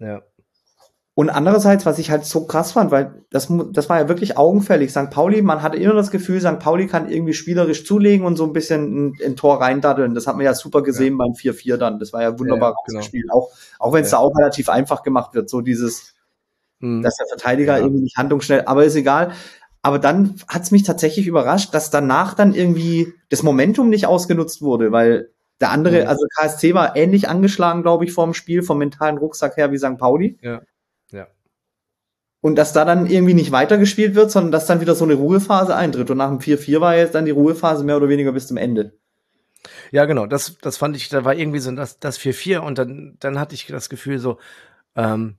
[0.00, 0.22] Ja.
[1.18, 4.92] Und andererseits, was ich halt so krass fand, weil das, das war ja wirklich augenfällig.
[4.92, 5.10] St.
[5.10, 6.60] Pauli, man hatte immer das Gefühl, St.
[6.60, 10.14] Pauli kann irgendwie spielerisch zulegen und so ein bisschen ein, ein Tor reindaddeln.
[10.14, 11.24] Das hat man ja super gesehen ja.
[11.24, 11.98] beim 4-4 dann.
[11.98, 13.34] Das war ja wunderbar ja, genau.
[13.34, 13.50] Auch,
[13.80, 14.18] auch wenn es ja.
[14.18, 16.14] da auch relativ einfach gemacht wird, so dieses,
[16.78, 17.02] hm.
[17.02, 19.32] dass der Verteidiger irgendwie nicht handlungsschnell, aber ist egal.
[19.82, 24.62] Aber dann hat es mich tatsächlich überrascht, dass danach dann irgendwie das Momentum nicht ausgenutzt
[24.62, 28.78] wurde, weil der andere, also KSC war ähnlich angeschlagen, glaube ich, vor dem Spiel, vom
[28.78, 29.98] mentalen Rucksack her wie St.
[29.98, 30.38] Pauli.
[30.42, 30.60] Ja.
[32.40, 35.74] Und dass da dann irgendwie nicht weitergespielt wird, sondern dass dann wieder so eine Ruhephase
[35.74, 36.10] eintritt.
[36.10, 38.92] Und nach dem 4-4 war jetzt dann die Ruhephase mehr oder weniger bis zum Ende.
[39.90, 43.16] Ja, genau, das, das fand ich, da war irgendwie so das, das 4-4 und dann,
[43.18, 44.38] dann hatte ich das Gefühl so,
[44.94, 45.38] ähm,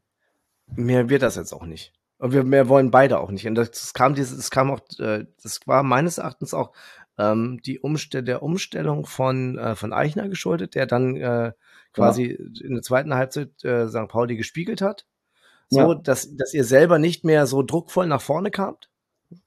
[0.67, 1.93] mehr wird das jetzt auch nicht.
[2.17, 3.47] Und wir mehr wollen beide auch nicht.
[3.47, 6.73] Und das, kam dieses, das kam auch, äh, das war meines Erachtens auch
[7.17, 11.53] ähm, die Umstell der Umstellung von, äh, von Eichner geschuldet, der dann äh,
[11.93, 12.65] quasi ja.
[12.67, 14.09] in der zweiten Halbzeit äh, St.
[14.09, 15.05] Pauli gespiegelt hat
[15.69, 15.95] so, ja.
[15.95, 18.89] dass, dass ihr selber nicht mehr so druckvoll nach vorne kamt,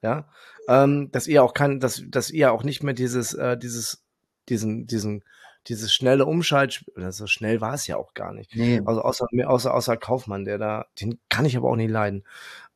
[0.02, 0.28] ja,
[0.68, 4.04] ähm, dass ihr auch kann, dass, dass ihr auch nicht mehr dieses, äh, dieses,
[4.48, 5.24] diesen, diesen,
[5.68, 8.54] dieses schnelle Umschaltspiel, so schnell war es ja auch gar nicht.
[8.54, 8.80] Nee.
[8.84, 12.24] Also außer, außer, außer Kaufmann, der da, den kann ich aber auch nicht leiden.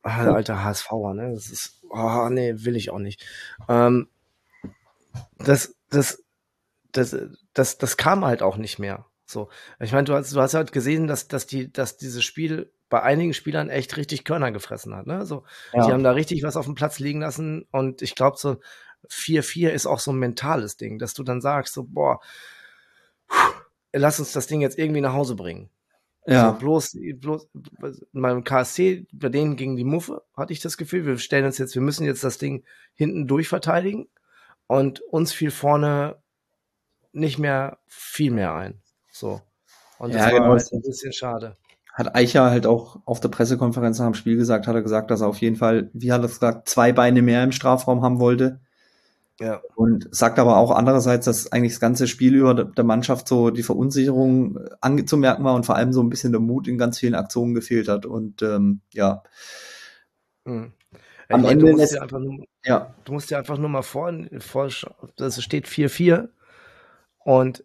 [0.03, 3.25] Ah, der alte HSVer, ne, das ist, oh, nee, will ich auch nicht.
[3.67, 4.07] Ähm,
[5.37, 6.23] das, das,
[6.91, 7.15] das,
[7.53, 9.05] das, das kam halt auch nicht mehr.
[9.25, 12.71] So, ich meine, du hast, du hast halt gesehen, dass, dass die, dass dieses Spiel
[12.89, 15.07] bei einigen Spielern echt richtig Körner gefressen hat.
[15.07, 15.25] Ne?
[15.25, 15.85] So, ja.
[15.85, 18.57] Die haben da richtig was auf dem Platz liegen lassen und ich glaube, so
[19.09, 22.19] 4-4 ist auch so ein mentales Ding, dass du dann sagst, so, boah,
[23.93, 25.69] lass uns das Ding jetzt irgendwie nach Hause bringen.
[26.25, 26.51] Ja.
[26.51, 27.47] So, bloß, bloß
[28.11, 31.75] beim KSC, bei denen ging die Muffe, hatte ich das Gefühl, wir stellen uns jetzt,
[31.75, 34.09] wir müssen jetzt das Ding hinten durchverteidigen
[34.67, 36.17] und uns fiel vorne
[37.13, 38.81] nicht mehr viel mehr ein.
[39.09, 39.41] So.
[39.99, 40.51] Und das ja, war genau.
[40.51, 41.57] ein bisschen schade
[41.97, 45.21] hat Eicher halt auch auf der Pressekonferenz nach dem Spiel gesagt, hat er gesagt, dass
[45.21, 48.59] er auf jeden Fall, wie hat er gesagt, zwei Beine mehr im Strafraum haben wollte.
[49.39, 49.61] Ja.
[49.75, 53.63] Und sagt aber auch andererseits, dass eigentlich das ganze Spiel über der Mannschaft so die
[53.63, 57.55] Verunsicherung anzumerken war und vor allem so ein bisschen der Mut in ganz vielen Aktionen
[57.55, 58.05] gefehlt hat.
[58.05, 59.23] Und ähm, ja.
[60.45, 60.73] Mhm.
[61.29, 62.93] Am meine, Ende du musst, dir nur, ja.
[63.05, 64.69] du musst dir einfach nur mal vor, vor
[65.17, 66.29] das steht 4-4
[67.25, 67.63] und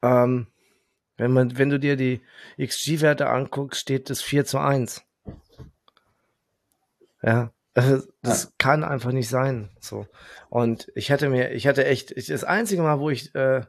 [0.00, 0.46] ähm,
[1.16, 2.20] wenn, man, wenn du dir die
[2.60, 5.02] XG-Werte anguckst, steht das 4 zu 1.
[7.22, 8.50] Ja, also das ja.
[8.58, 9.70] kann einfach nicht sein.
[9.80, 10.06] So.
[10.48, 13.62] Und ich hätte mir, ich hatte echt, das einzige Mal, wo ich, äh,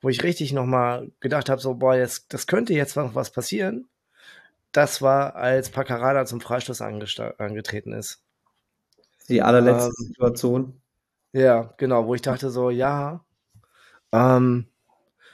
[0.00, 3.88] wo ich richtig nochmal gedacht habe, so, boah, jetzt, das könnte jetzt noch was passieren,
[4.72, 8.22] das war, als Paccarada zum Freistoß angetreten ist.
[9.28, 10.82] Die allerletzte ähm, Situation.
[11.32, 13.24] Ja, genau, wo ich dachte so, ja,
[14.12, 14.68] ähm,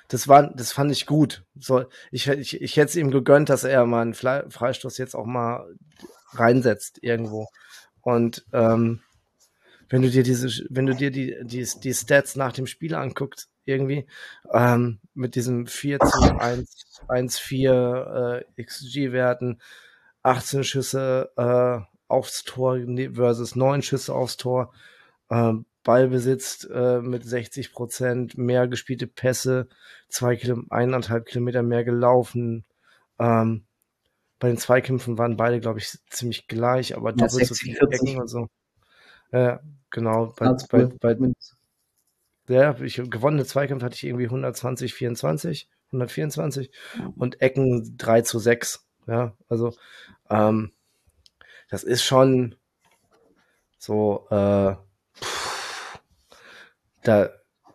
[0.09, 1.45] das war, das fand ich gut.
[1.59, 5.27] So, ich, ich, ich hätte es ihm gegönnt, dass er mal einen Freistoß jetzt auch
[5.27, 5.67] mal
[6.33, 7.49] reinsetzt irgendwo.
[8.03, 9.01] Und ähm,
[9.89, 13.49] wenn du dir diese, wenn du dir die, die, die Stats nach dem Spiel anguckst,
[13.65, 14.07] irgendwie,
[14.53, 19.61] ähm, mit diesem 4 zu 1, 1 4 äh, XG-Werten,
[20.23, 22.79] 18 Schüsse äh, aufs Tor
[23.13, 24.73] versus 9 Schüsse aufs Tor,
[25.31, 25.53] äh,
[25.85, 29.69] Ballbesitz äh, mit 60 Prozent, mehr gespielte Pässe,
[30.09, 32.65] zwei Kilo, eineinhalb Kilometer mehr gelaufen.
[33.19, 33.67] Ähm,
[34.39, 38.21] bei den Zweikämpfen waren beide, glaube ich, ziemlich gleich, aber ja, doppelt so viele Ecken
[38.21, 38.49] und so.
[39.31, 40.35] Ja, genau.
[40.37, 41.33] Bei, bei, bei,
[42.49, 46.71] ja, ich, gewonnene Zweikämpfe hatte ich irgendwie 120, 24, 124
[47.17, 48.87] und Ecken 3 zu 6.
[49.07, 49.75] Ja, also
[50.31, 50.73] ähm,
[51.69, 52.57] das ist schon
[53.79, 54.77] so, äh,
[57.05, 57.31] da,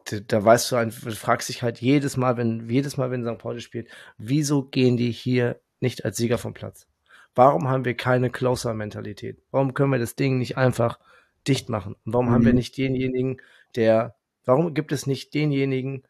[0.06, 3.24] da, da weißt du, ein, du fragst dich halt jedes Mal, wenn, jedes Mal, wenn
[3.24, 3.38] St.
[3.38, 3.88] Pauli spielt,
[4.18, 6.88] wieso gehen die hier nicht als Sieger vom Platz?
[7.36, 9.42] Warum haben wir keine Closer-Mentalität?
[9.52, 11.00] Warum können wir das Ding nicht einfach
[11.48, 11.96] dicht machen?
[12.06, 12.32] Und warum mhm.
[12.32, 12.58] haben wir mhm.
[12.58, 13.42] nicht denjenigen,
[13.76, 14.16] der,
[14.46, 16.04] warum gibt es nicht denjenigen,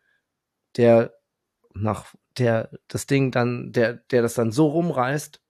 [0.78, 1.14] der
[1.74, 5.42] nach, der das Ding dann, der, der das dann so rumreißt,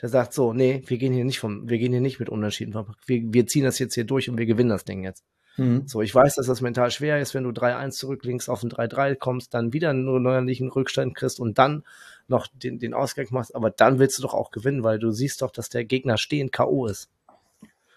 [0.00, 2.72] der sagt so, nee, wir gehen hier nicht vom, wir gehen hier nicht mit Unentschieden
[2.72, 5.24] vom, wir, wir ziehen das jetzt hier durch und wir gewinnen das Ding jetzt.
[5.56, 5.86] Mhm.
[5.86, 9.16] So, ich weiß, dass das mental schwer ist, wenn du 3-1 zurückliegst, auf ein 3-3
[9.16, 11.84] kommst, dann wieder einen neuerlichen Rückstand kriegst und dann
[12.28, 15.42] noch den, den Ausgleich machst, aber dann willst du doch auch gewinnen, weil du siehst
[15.42, 16.86] doch, dass der Gegner stehend K.O.
[16.86, 17.08] ist.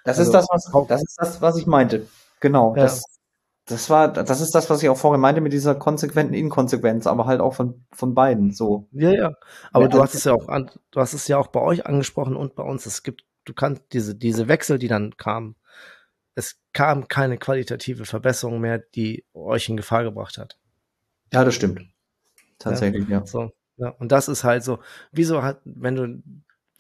[0.03, 2.07] Das also, ist das, was, das ist das, was ich meinte.
[2.39, 2.75] Genau.
[2.75, 2.83] Ja.
[2.83, 3.03] Das,
[3.65, 7.25] das war, das ist das, was ich auch vorhin meinte mit dieser konsequenten Inkonsequenz, aber
[7.25, 8.87] halt auch von, von beiden, so.
[8.91, 9.33] Ja, ja.
[9.71, 11.85] Aber ja, du hast es ja auch an, du hast es ja auch bei euch
[11.85, 12.85] angesprochen und bei uns.
[12.85, 15.55] Es gibt, du kannst diese, diese Wechsel, die dann kamen,
[16.35, 20.57] es kam keine qualitative Verbesserung mehr, die euch in Gefahr gebracht hat.
[21.33, 21.81] Ja, das stimmt.
[22.57, 23.19] Tatsächlich, ja.
[23.19, 23.25] ja.
[23.25, 23.89] So, ja.
[23.89, 24.79] Und das ist halt so,
[25.11, 26.23] wieso hat, wenn du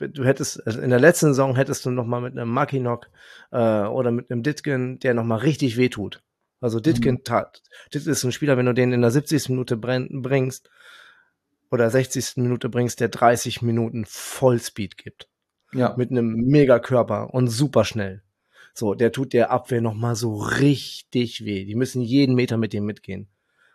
[0.07, 3.09] du hättest, also in der letzten Saison hättest du noch mal mit einem Mackinock
[3.51, 6.23] äh, oder mit einem Ditgen, der noch mal richtig wehtut.
[6.61, 7.23] Also Ditgen mhm.
[7.23, 9.49] tat, das ist ein Spieler, wenn du den in der 70.
[9.49, 10.69] Minute bringst
[11.71, 12.37] oder 60.
[12.37, 15.27] Minute bringst, der 30 Minuten Vollspeed gibt.
[15.71, 15.93] Ja.
[15.97, 18.23] Mit einem Megakörper und super schnell.
[18.73, 21.65] So, der tut der Abwehr noch mal so richtig weh.
[21.65, 23.27] Die müssen jeden Meter mit dem mitgehen.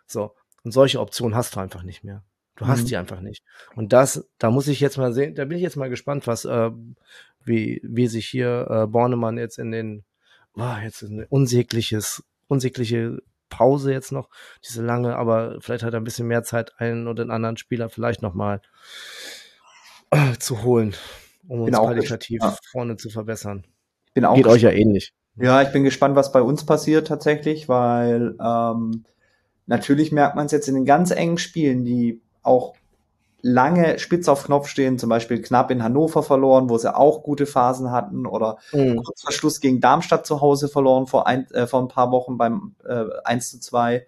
[0.07, 0.35] So.
[0.63, 2.23] Und solche Optionen hast du einfach nicht mehr.
[2.55, 2.85] Du hast mhm.
[2.85, 3.43] die einfach nicht.
[3.75, 6.45] Und das, da muss ich jetzt mal sehen, da bin ich jetzt mal gespannt, was,
[6.45, 6.71] äh,
[7.43, 10.05] wie, wie sich hier äh, Bornemann jetzt in den,
[10.55, 14.29] oh, jetzt ein unsägliches, unsägliche Pause jetzt noch,
[14.65, 17.89] diese lange, aber vielleicht hat er ein bisschen mehr Zeit, einen oder den anderen Spieler
[17.89, 18.61] vielleicht nochmal
[20.11, 20.95] äh, zu holen,
[21.47, 22.57] um uns qualitativ ja.
[22.71, 23.65] vorne zu verbessern.
[24.15, 25.13] Bin auch Geht euch ja ähnlich.
[25.37, 29.03] Ja, ich bin gespannt, was bei uns passiert tatsächlich, weil ähm,
[29.67, 32.75] natürlich merkt man es jetzt in den ganz engen Spielen, die auch
[33.41, 37.45] lange spitz auf Knopf stehen, zum Beispiel knapp in Hannover verloren, wo sie auch gute
[37.45, 39.03] Phasen hatten, oder mhm.
[39.03, 42.37] kurz vor Schluss gegen Darmstadt zu Hause verloren vor ein, äh, vor ein paar Wochen
[42.37, 44.07] beim äh, 1 zu 2.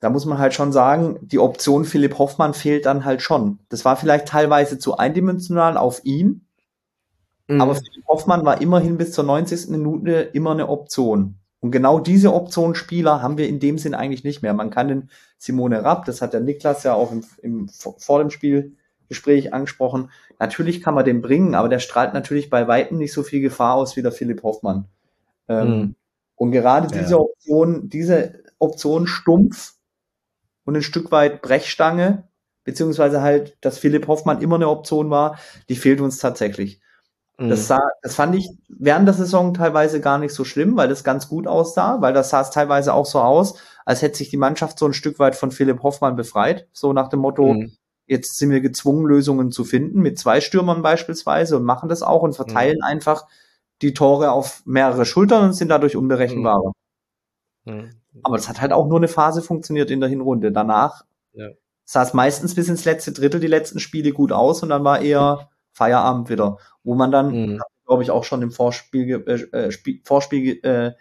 [0.00, 3.60] Da muss man halt schon sagen, die Option Philipp Hoffmann fehlt dann halt schon.
[3.68, 6.45] Das war vielleicht teilweise zu eindimensional auf ihn,
[7.48, 7.60] mhm.
[7.60, 9.68] aber Philipp Hoffmann war immerhin bis zur 90.
[9.68, 11.36] Minute immer eine Option.
[11.60, 14.54] Und genau diese Option Spieler haben wir in dem Sinn eigentlich nicht mehr.
[14.54, 18.30] Man kann den Simone Rapp, das hat der Niklas ja auch im, im, vor dem
[18.30, 23.22] Spielgespräch angesprochen, natürlich kann man den bringen, aber der strahlt natürlich bei Weitem nicht so
[23.22, 24.86] viel Gefahr aus wie der Philipp Hoffmann.
[25.48, 25.94] Ähm, mhm.
[26.36, 27.16] Und gerade diese ja.
[27.16, 29.74] Option, diese Option stumpf
[30.64, 32.28] und ein Stück weit Brechstange,
[32.64, 36.80] beziehungsweise halt, dass Philipp Hoffmann immer eine Option war, die fehlt uns tatsächlich.
[37.38, 37.64] Das, mhm.
[37.64, 41.28] sah, das fand ich während der Saison teilweise gar nicht so schlimm, weil das ganz
[41.28, 44.78] gut aussah, weil das sah es teilweise auch so aus, als hätte sich die Mannschaft
[44.78, 46.66] so ein Stück weit von Philipp Hoffmann befreit.
[46.72, 47.72] So nach dem Motto, mhm.
[48.06, 52.22] jetzt sind wir gezwungen, Lösungen zu finden, mit zwei Stürmern beispielsweise und machen das auch
[52.22, 52.84] und verteilen mhm.
[52.84, 53.26] einfach
[53.82, 56.72] die Tore auf mehrere Schultern und sind dadurch unberechenbarer.
[57.66, 57.74] Mhm.
[57.74, 57.90] mhm.
[58.22, 60.52] Aber das hat halt auch nur eine Phase funktioniert in der Hinrunde.
[60.52, 61.50] Danach ja.
[61.84, 65.02] sah es meistens bis ins letzte Drittel die letzten Spiele gut aus und dann war
[65.02, 67.62] eher Feierabend wieder, wo man dann, mhm.
[67.84, 70.92] glaube ich, auch schon im Vorspiel, äh, Spiel, Vorspiel äh,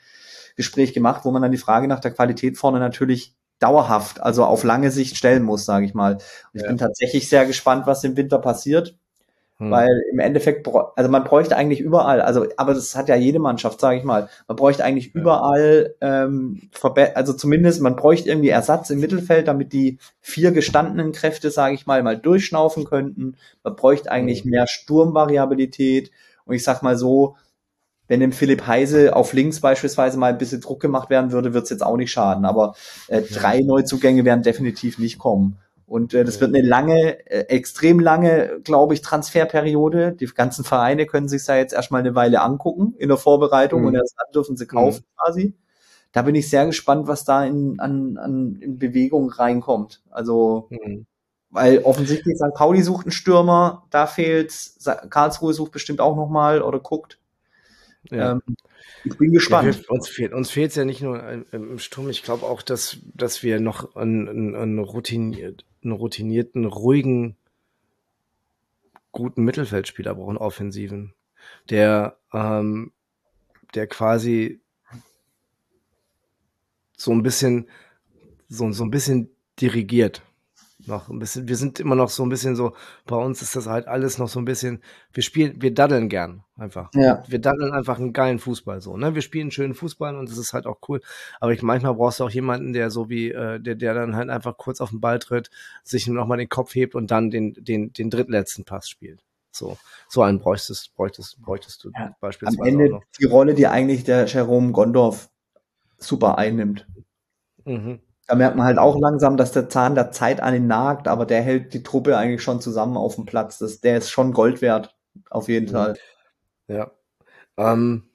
[0.58, 4.66] Gespräch gemacht, wo man dann die Frage nach der Qualität vorne natürlich dauerhaft, also auf
[4.66, 6.16] lange Sicht stellen muss, sage ich mal.
[6.16, 6.22] Und
[6.54, 6.62] ja.
[6.62, 8.98] ich bin tatsächlich sehr gespannt, was im Winter passiert.
[9.58, 9.72] Hm.
[9.72, 13.80] Weil im Endeffekt, also man bräuchte eigentlich überall, also aber das hat ja jede Mannschaft,
[13.80, 15.22] sage ich mal, man bräuchte eigentlich ja.
[15.22, 16.70] überall, ähm,
[17.14, 21.86] also zumindest man bräuchte irgendwie Ersatz im Mittelfeld, damit die vier gestandenen Kräfte, sage ich
[21.86, 23.38] mal, mal durchschnaufen könnten.
[23.64, 24.52] Man bräuchte eigentlich hm.
[24.52, 26.12] mehr Sturmvariabilität.
[26.44, 27.38] Und ich sag mal so,
[28.08, 31.64] wenn dem Philipp Heise auf links beispielsweise mal ein bisschen Druck gemacht werden würde, wird
[31.64, 32.46] es jetzt auch nicht schaden.
[32.46, 32.76] Aber
[33.08, 35.58] äh, drei Neuzugänge werden definitiv nicht kommen.
[35.88, 40.14] Und äh, das wird eine lange, äh, extrem lange, glaube ich, Transferperiode.
[40.14, 43.88] Die ganzen Vereine können sich da jetzt erstmal eine Weile angucken in der Vorbereitung mhm.
[43.88, 45.20] und erst dann dürfen sie kaufen mhm.
[45.22, 45.54] quasi.
[46.12, 50.02] Da bin ich sehr gespannt, was da in, an, an in Bewegung reinkommt.
[50.10, 51.06] Also, mhm.
[51.50, 52.56] weil offensichtlich St.
[52.56, 54.80] Pauli sucht einen Stürmer, da fehlt's.
[55.10, 57.20] Karlsruhe sucht bestimmt auch nochmal oder guckt.
[58.10, 58.32] Ja.
[58.32, 58.42] Ähm,
[59.04, 59.76] ich bin gespannt.
[59.76, 61.22] Ja, uns fehlt uns fehlt's ja nicht nur
[61.52, 62.10] im Sturm.
[62.10, 67.38] Ich glaube auch, dass dass wir noch einen, einen, einen, routiniert, einen routinierten, ruhigen,
[69.12, 71.14] guten Mittelfeldspieler brauchen, offensiven,
[71.70, 72.92] der ähm,
[73.74, 74.62] der quasi
[76.98, 77.70] so ein bisschen
[78.48, 80.22] so, so ein bisschen dirigiert
[80.88, 82.74] noch ein bisschen, wir sind immer noch so ein bisschen so,
[83.06, 84.82] bei uns ist das halt alles noch so ein bisschen,
[85.14, 86.90] wir spielen, wir daddeln gern einfach.
[86.94, 87.24] Ja.
[87.28, 89.16] Wir daddeln einfach einen geilen Fußball so, ne?
[89.16, 91.02] Wir spielen schönen Fußball und das ist halt auch cool.
[91.40, 94.30] Aber ich, manchmal brauchst du auch jemanden, der so wie, äh, der, der dann halt
[94.30, 95.50] einfach kurz auf den Ball tritt,
[95.84, 99.24] sich nochmal den Kopf hebt und dann den, den, den drittletzten Pass spielt.
[99.52, 99.78] So,
[100.10, 102.16] so einen bräuchtest, bräuchtest, bräuchtest du ja.
[102.20, 102.62] beispielsweise.
[102.62, 105.30] Am Ende die Rolle, die eigentlich der Jerome Gondorf
[105.98, 106.86] super einnimmt.
[107.64, 108.00] Mhm.
[108.28, 111.26] Da merkt man halt auch langsam, dass der Zahn der Zeit an ihn nagt, aber
[111.26, 113.60] der hält die Truppe eigentlich schon zusammen auf dem Platz.
[113.60, 114.96] Das, der ist schon Gold wert,
[115.30, 115.96] auf jeden Fall.
[116.68, 116.92] Ja.
[117.58, 118.10] Ähm,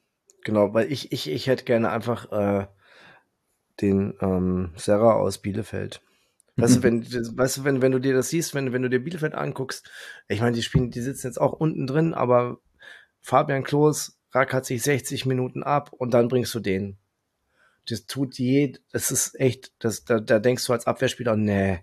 [0.44, 2.66] Genau, weil ich, ich, ich hätte gerne einfach äh,
[3.80, 6.00] den ähm, Serra aus Bielefeld.
[6.56, 9.02] Weißt du, wenn, weißt du, wenn, wenn du dir das siehst, wenn, wenn du dir
[9.02, 9.90] Bielefeld anguckst,
[10.28, 12.58] ich meine, die spielen, die sitzen jetzt auch unten drin, aber
[13.20, 16.98] Fabian Klos rackert sich 60 Minuten ab und dann bringst du den.
[17.90, 21.80] Das tut je, das ist echt, das, da, da denkst du als Abwehrspieler, nee,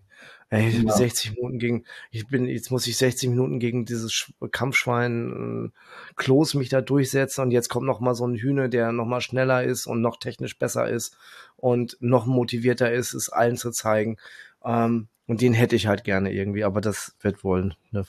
[0.50, 0.92] ey, ja.
[0.92, 6.54] 60 Minuten gegen, ich bin, jetzt muss ich 60 Minuten gegen dieses Kampfschwein äh, Klos
[6.54, 9.64] mich da durchsetzen und jetzt kommt noch mal so ein Hühne, der noch mal schneller
[9.64, 11.18] ist und noch technisch besser ist
[11.56, 14.18] und noch motivierter ist, es allen zu zeigen.
[14.64, 18.06] Ähm, und den hätte ich halt gerne irgendwie, aber das wird wohl eine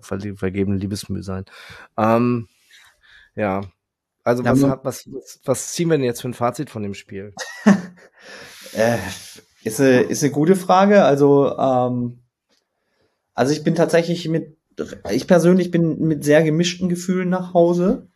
[0.00, 1.44] vergebene Liebesmühe sein.
[1.98, 2.48] Ähm,
[3.34, 3.62] ja,
[4.28, 5.08] also was, ja, was,
[5.44, 7.32] was, ziehen wir denn jetzt für ein Fazit von dem Spiel?
[8.74, 8.98] äh,
[9.64, 11.04] ist, eine, ist eine gute Frage.
[11.04, 12.18] Also, ähm,
[13.34, 14.56] also ich bin tatsächlich mit,
[15.10, 18.08] ich persönlich bin mit sehr gemischten Gefühlen nach Hause.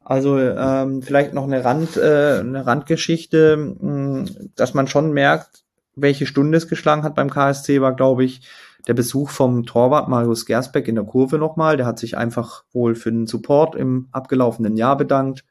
[0.00, 5.64] Also ähm, vielleicht noch eine Rand, äh, eine Randgeschichte, mh, hm, dass man schon merkt,
[5.96, 8.42] welche Stunde es geschlagen hat beim KSC, war, glaube ich,
[8.86, 11.76] der Besuch vom Torwart Marius Gersbeck in der Kurve nochmal.
[11.76, 15.44] Der hat sich einfach wohl für den Support im abgelaufenen Jahr bedankt.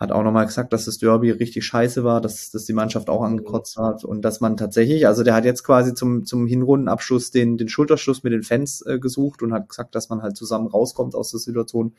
[0.00, 3.22] Hat auch nochmal gesagt, dass das Derby richtig scheiße war, dass, dass die Mannschaft auch
[3.22, 7.58] angekotzt hat und dass man tatsächlich, also der hat jetzt quasi zum, zum Hinrundenabschluss den,
[7.58, 11.14] den Schulterschluss mit den Fans äh, gesucht und hat gesagt, dass man halt zusammen rauskommt
[11.14, 11.92] aus der Situation,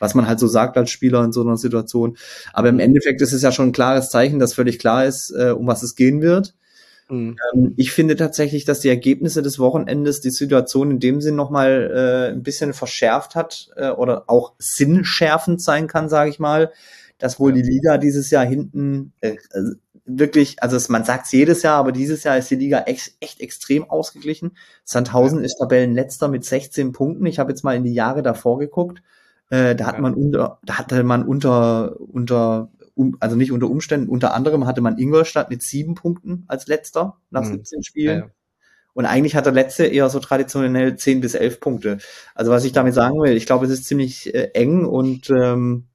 [0.00, 2.16] was man halt so sagt als Spieler in so einer Situation.
[2.52, 5.50] Aber im Endeffekt ist es ja schon ein klares Zeichen, dass völlig klar ist, äh,
[5.50, 6.54] um was es gehen wird.
[7.08, 7.36] Mhm.
[7.54, 11.90] Ähm, ich finde tatsächlich, dass die Ergebnisse des Wochenendes die Situation in dem Sinn nochmal
[11.94, 16.72] äh, ein bisschen verschärft hat äh, oder auch sinnschärfend sein kann, sage ich mal,
[17.18, 19.74] dass wohl die Liga dieses Jahr hinten äh, also
[20.06, 23.40] wirklich, also man sagt es jedes Jahr, aber dieses Jahr ist die Liga echt, echt
[23.40, 24.56] extrem ausgeglichen.
[24.84, 25.44] Sandhausen ja.
[25.44, 27.26] ist Tabellenletzter mit 16 Punkten.
[27.26, 29.02] Ich habe jetzt mal in die Jahre davor geguckt.
[29.50, 30.00] Äh, da hat ja.
[30.00, 34.80] man unter, da hatte man unter unter um, also nicht unter Umständen, unter anderem hatte
[34.80, 37.54] man Ingolstadt mit sieben Punkten als letzter nach mhm.
[37.54, 38.18] 17 Spielen.
[38.18, 38.30] Ja, ja.
[38.94, 41.98] Und eigentlich hat der letzte eher so traditionell zehn bis elf Punkte.
[42.34, 45.88] Also was ich damit sagen will, ich glaube, es ist ziemlich äh, eng und ähm,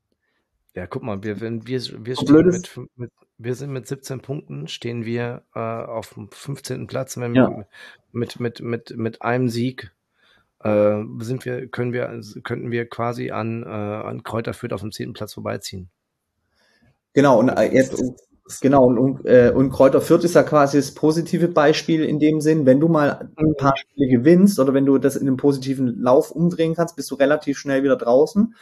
[0.76, 4.68] ja, guck mal, wir, wenn wir, wir, stehen mit, mit, wir sind mit 17 Punkten,
[4.68, 6.88] stehen wir äh, auf dem 15.
[6.88, 7.18] Platz.
[7.18, 7.50] Wenn ja.
[7.50, 7.68] wir
[8.12, 9.92] mit, mit, mit, mit einem Sieg
[10.62, 14.92] äh, sind wir, können wir, könnten wir quasi an, äh, an Kräuter Fürth auf dem
[14.92, 15.14] 10.
[15.14, 15.90] Platz vorbeiziehen.
[17.14, 17.96] Genau, und äh, jetzt,
[18.62, 22.42] genau, und, und, äh, und Kräuter Fürth ist ja quasi das positive Beispiel in dem
[22.42, 26.02] Sinn, wenn du mal ein paar Spiele gewinnst oder wenn du das in einem positiven
[26.02, 28.54] Lauf umdrehen kannst, bist du relativ schnell wieder draußen.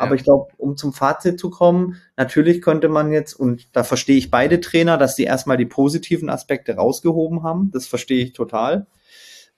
[0.00, 4.16] Aber ich glaube, um zum Fazit zu kommen, natürlich könnte man jetzt, und da verstehe
[4.16, 7.70] ich beide Trainer, dass sie erstmal die positiven Aspekte rausgehoben haben.
[7.70, 8.86] Das verstehe ich total.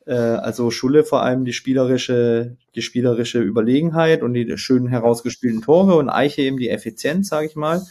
[0.05, 5.95] Äh, also Schulle vor allem die spielerische, die spielerische Überlegenheit und die schönen herausgespielten Tore
[5.95, 7.83] und Eiche eben die Effizienz, sage ich mal.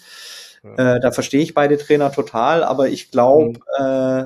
[0.64, 3.86] Äh, da verstehe ich beide Trainer total, aber ich glaube, mhm.
[3.86, 4.26] äh,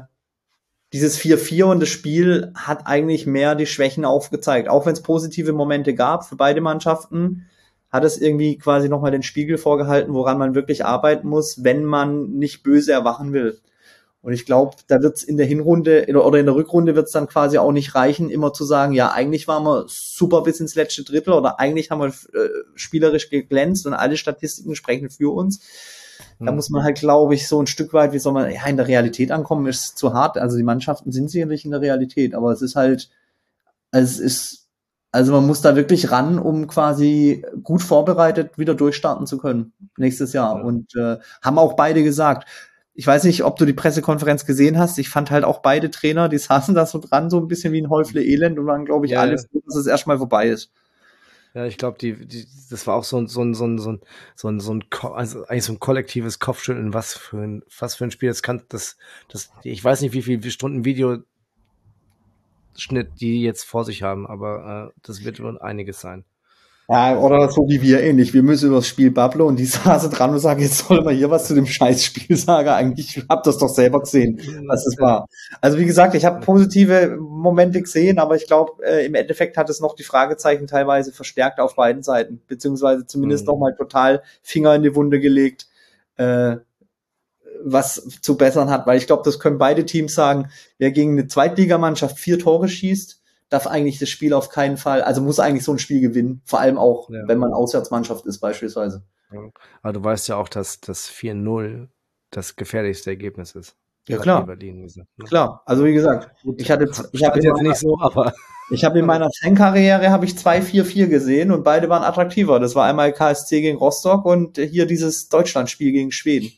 [0.94, 4.70] dieses 4-4 und das Spiel hat eigentlich mehr die Schwächen aufgezeigt.
[4.70, 7.48] Auch wenn es positive Momente gab für beide Mannschaften,
[7.90, 12.32] hat es irgendwie quasi nochmal den Spiegel vorgehalten, woran man wirklich arbeiten muss, wenn man
[12.32, 13.60] nicht böse erwachen will.
[14.22, 17.12] Und ich glaube, da wird es in der Hinrunde oder in der Rückrunde wird es
[17.12, 20.74] dann quasi auch nicht reichen, immer zu sagen, ja, eigentlich waren wir super bis ins
[20.74, 25.62] letzte Drittel oder eigentlich haben wir äh, spielerisch geglänzt und alle Statistiken sprechen für uns.
[26.40, 26.58] Da mhm.
[26.58, 28.88] muss man halt, glaube ich, so ein Stück weit, wie soll man, ja, in der
[28.88, 30.38] Realität ankommen, ist zu hart.
[30.38, 33.10] Also die Mannschaften sind sicherlich in der Realität, aber es ist halt,
[33.92, 34.68] es ist,
[35.12, 40.34] also man muss da wirklich ran, um quasi gut vorbereitet wieder durchstarten zu können nächstes
[40.34, 40.58] Jahr.
[40.58, 40.64] Ja.
[40.64, 42.50] Und äh, haben auch beide gesagt,
[42.94, 44.98] ich weiß nicht, ob du die Pressekonferenz gesehen hast.
[44.98, 47.82] Ich fand halt auch beide Trainer, die saßen da so dran, so ein bisschen wie
[47.82, 50.72] ein Häufle Elend und waren, glaube ich, ja, alles, dass es erstmal vorbei ist.
[51.56, 53.92] Ja, ich glaube, die, die, das war auch so ein, so ein, so ein, so
[53.92, 54.02] ein,
[54.36, 58.04] so ein, so ein, also eigentlich so ein kollektives Kopfschütteln, was für ein, was für
[58.04, 58.28] ein Spiel.
[58.28, 58.98] Das kann, das,
[59.30, 61.24] das, ich weiß nicht, wie viele Stunden Videoschnitt
[63.22, 66.26] die jetzt vor sich haben, aber äh, das wird wohl einiges sein.
[66.88, 68.34] Ja, oder so wie wir ähnlich.
[68.36, 71.16] Wir müssen über das Spiel Bablo und die saßen dran und sagen, jetzt soll man
[71.16, 72.70] hier was zu dem Scheißspiel sagen.
[72.70, 75.26] Eigentlich hab das doch selber gesehen, was es war.
[75.62, 79.70] Also wie gesagt, ich habe positive Momente gesehen, aber ich glaube, äh, im Endeffekt hat
[79.70, 83.54] es noch die Fragezeichen teilweise verstärkt auf beiden Seiten, beziehungsweise zumindest mhm.
[83.54, 85.68] nochmal total Finger in die Wunde gelegt,
[86.18, 86.58] äh,
[87.64, 88.86] was zu bessern hat.
[88.86, 93.24] Weil ich glaube, das können beide Teams sagen, wer gegen eine Zweitligamannschaft vier Tore schießt,
[93.50, 96.60] darf eigentlich das Spiel auf keinen Fall, also muss eigentlich so ein Spiel gewinnen, vor
[96.60, 97.28] allem auch, ja.
[97.28, 99.04] wenn man Auswärtsmannschaft ist beispielsweise.
[99.82, 101.88] Aber du weißt ja auch, dass das 4-0
[102.32, 103.76] das gefährlichste Ergebnis ist.
[104.08, 104.46] Ja, klar.
[104.46, 105.26] Gesagt, ne?
[105.26, 105.64] Klar.
[105.66, 108.34] Also wie gesagt, ich hatte, ich habe jetzt nicht so, aber
[108.70, 112.60] ich habe in meiner Fankarriere habe ich 2-4-4 gesehen und beide waren attraktiver.
[112.60, 116.52] Das war einmal KSC gegen Rostock und hier dieses Deutschlandspiel gegen Schweden.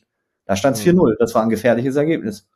[0.46, 1.00] Da stand es mhm.
[1.00, 1.16] 4-0.
[1.20, 2.48] Das war ein gefährliches Ergebnis.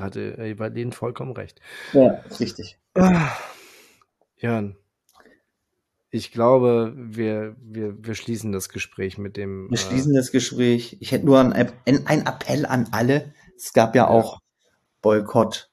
[0.00, 1.60] Hatte bei denen vollkommen recht.
[1.92, 2.78] Ja, richtig.
[2.94, 3.30] Ah,
[4.36, 4.76] Jörn,
[6.10, 9.68] ich glaube, wir, wir, wir schließen das Gespräch mit dem.
[9.68, 10.96] Wir äh, schließen das Gespräch.
[11.00, 13.34] Ich hätte nur ein, ein Appell an alle.
[13.56, 14.08] Es gab ja, ja.
[14.08, 14.40] auch
[15.02, 15.70] Boykott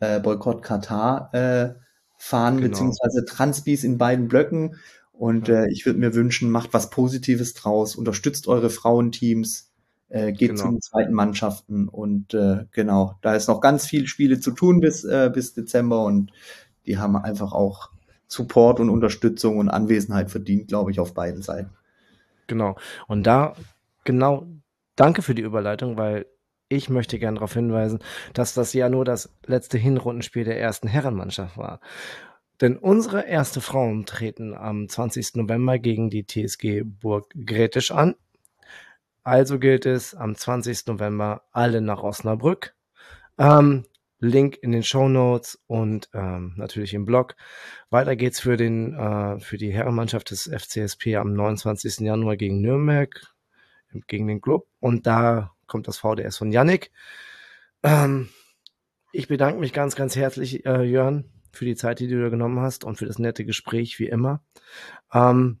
[0.00, 1.74] äh, Boykott Katar äh,
[2.18, 2.68] fahren, genau.
[2.68, 4.76] beziehungsweise Transbis in beiden Blöcken.
[5.12, 9.72] Und äh, ich würde mir wünschen, macht was Positives draus, unterstützt eure Frauenteams,
[10.14, 10.62] äh, geht genau.
[10.62, 14.78] zu den zweiten Mannschaften und äh, genau, da ist noch ganz viele Spiele zu tun
[14.78, 16.30] bis, äh, bis Dezember und
[16.86, 17.90] die haben einfach auch
[18.28, 21.70] Support und Unterstützung und Anwesenheit verdient, glaube ich, auf beiden Seiten.
[22.46, 22.76] Genau.
[23.08, 23.54] Und da,
[24.04, 24.46] genau,
[24.94, 26.26] danke für die Überleitung, weil
[26.68, 27.98] ich möchte gerne darauf hinweisen,
[28.34, 31.80] dass das ja nur das letzte Hinrundenspiel der ersten Herrenmannschaft war.
[32.60, 35.34] Denn unsere erste Frauen treten am 20.
[35.34, 38.14] November gegen die TSG Burg Grätisch an.
[39.24, 40.86] Also gilt es am 20.
[40.86, 42.74] November alle nach Osnabrück.
[43.38, 43.84] Ähm,
[44.20, 47.34] Link in den Show Notes und ähm, natürlich im Blog.
[47.90, 52.00] Weiter geht's für den äh, für die Herrenmannschaft des FCSP am 29.
[52.00, 53.34] Januar gegen Nürnberg
[54.06, 56.90] gegen den Club und da kommt das VDS von Yannick.
[57.82, 58.28] Ähm,
[59.12, 62.60] ich bedanke mich ganz, ganz herzlich, äh, Jörn, für die Zeit, die du dir genommen
[62.60, 64.42] hast und für das nette Gespräch, wie immer.
[65.12, 65.60] Ähm,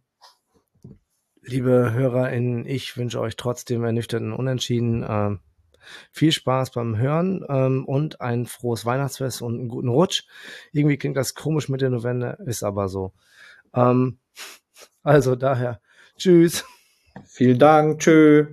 [1.46, 5.04] liebe HörerInnen, ich wünsche euch trotzdem ernüchterten Unentschieden.
[5.08, 5.40] Ähm,
[6.10, 10.22] viel Spaß beim Hören ähm, und ein frohes Weihnachtsfest und einen guten Rutsch.
[10.72, 13.12] Irgendwie klingt das komisch mit der November, ist aber so.
[13.74, 14.18] Ähm,
[15.02, 15.80] also daher,
[16.16, 16.64] tschüss.
[17.26, 18.48] Vielen Dank, tschüss.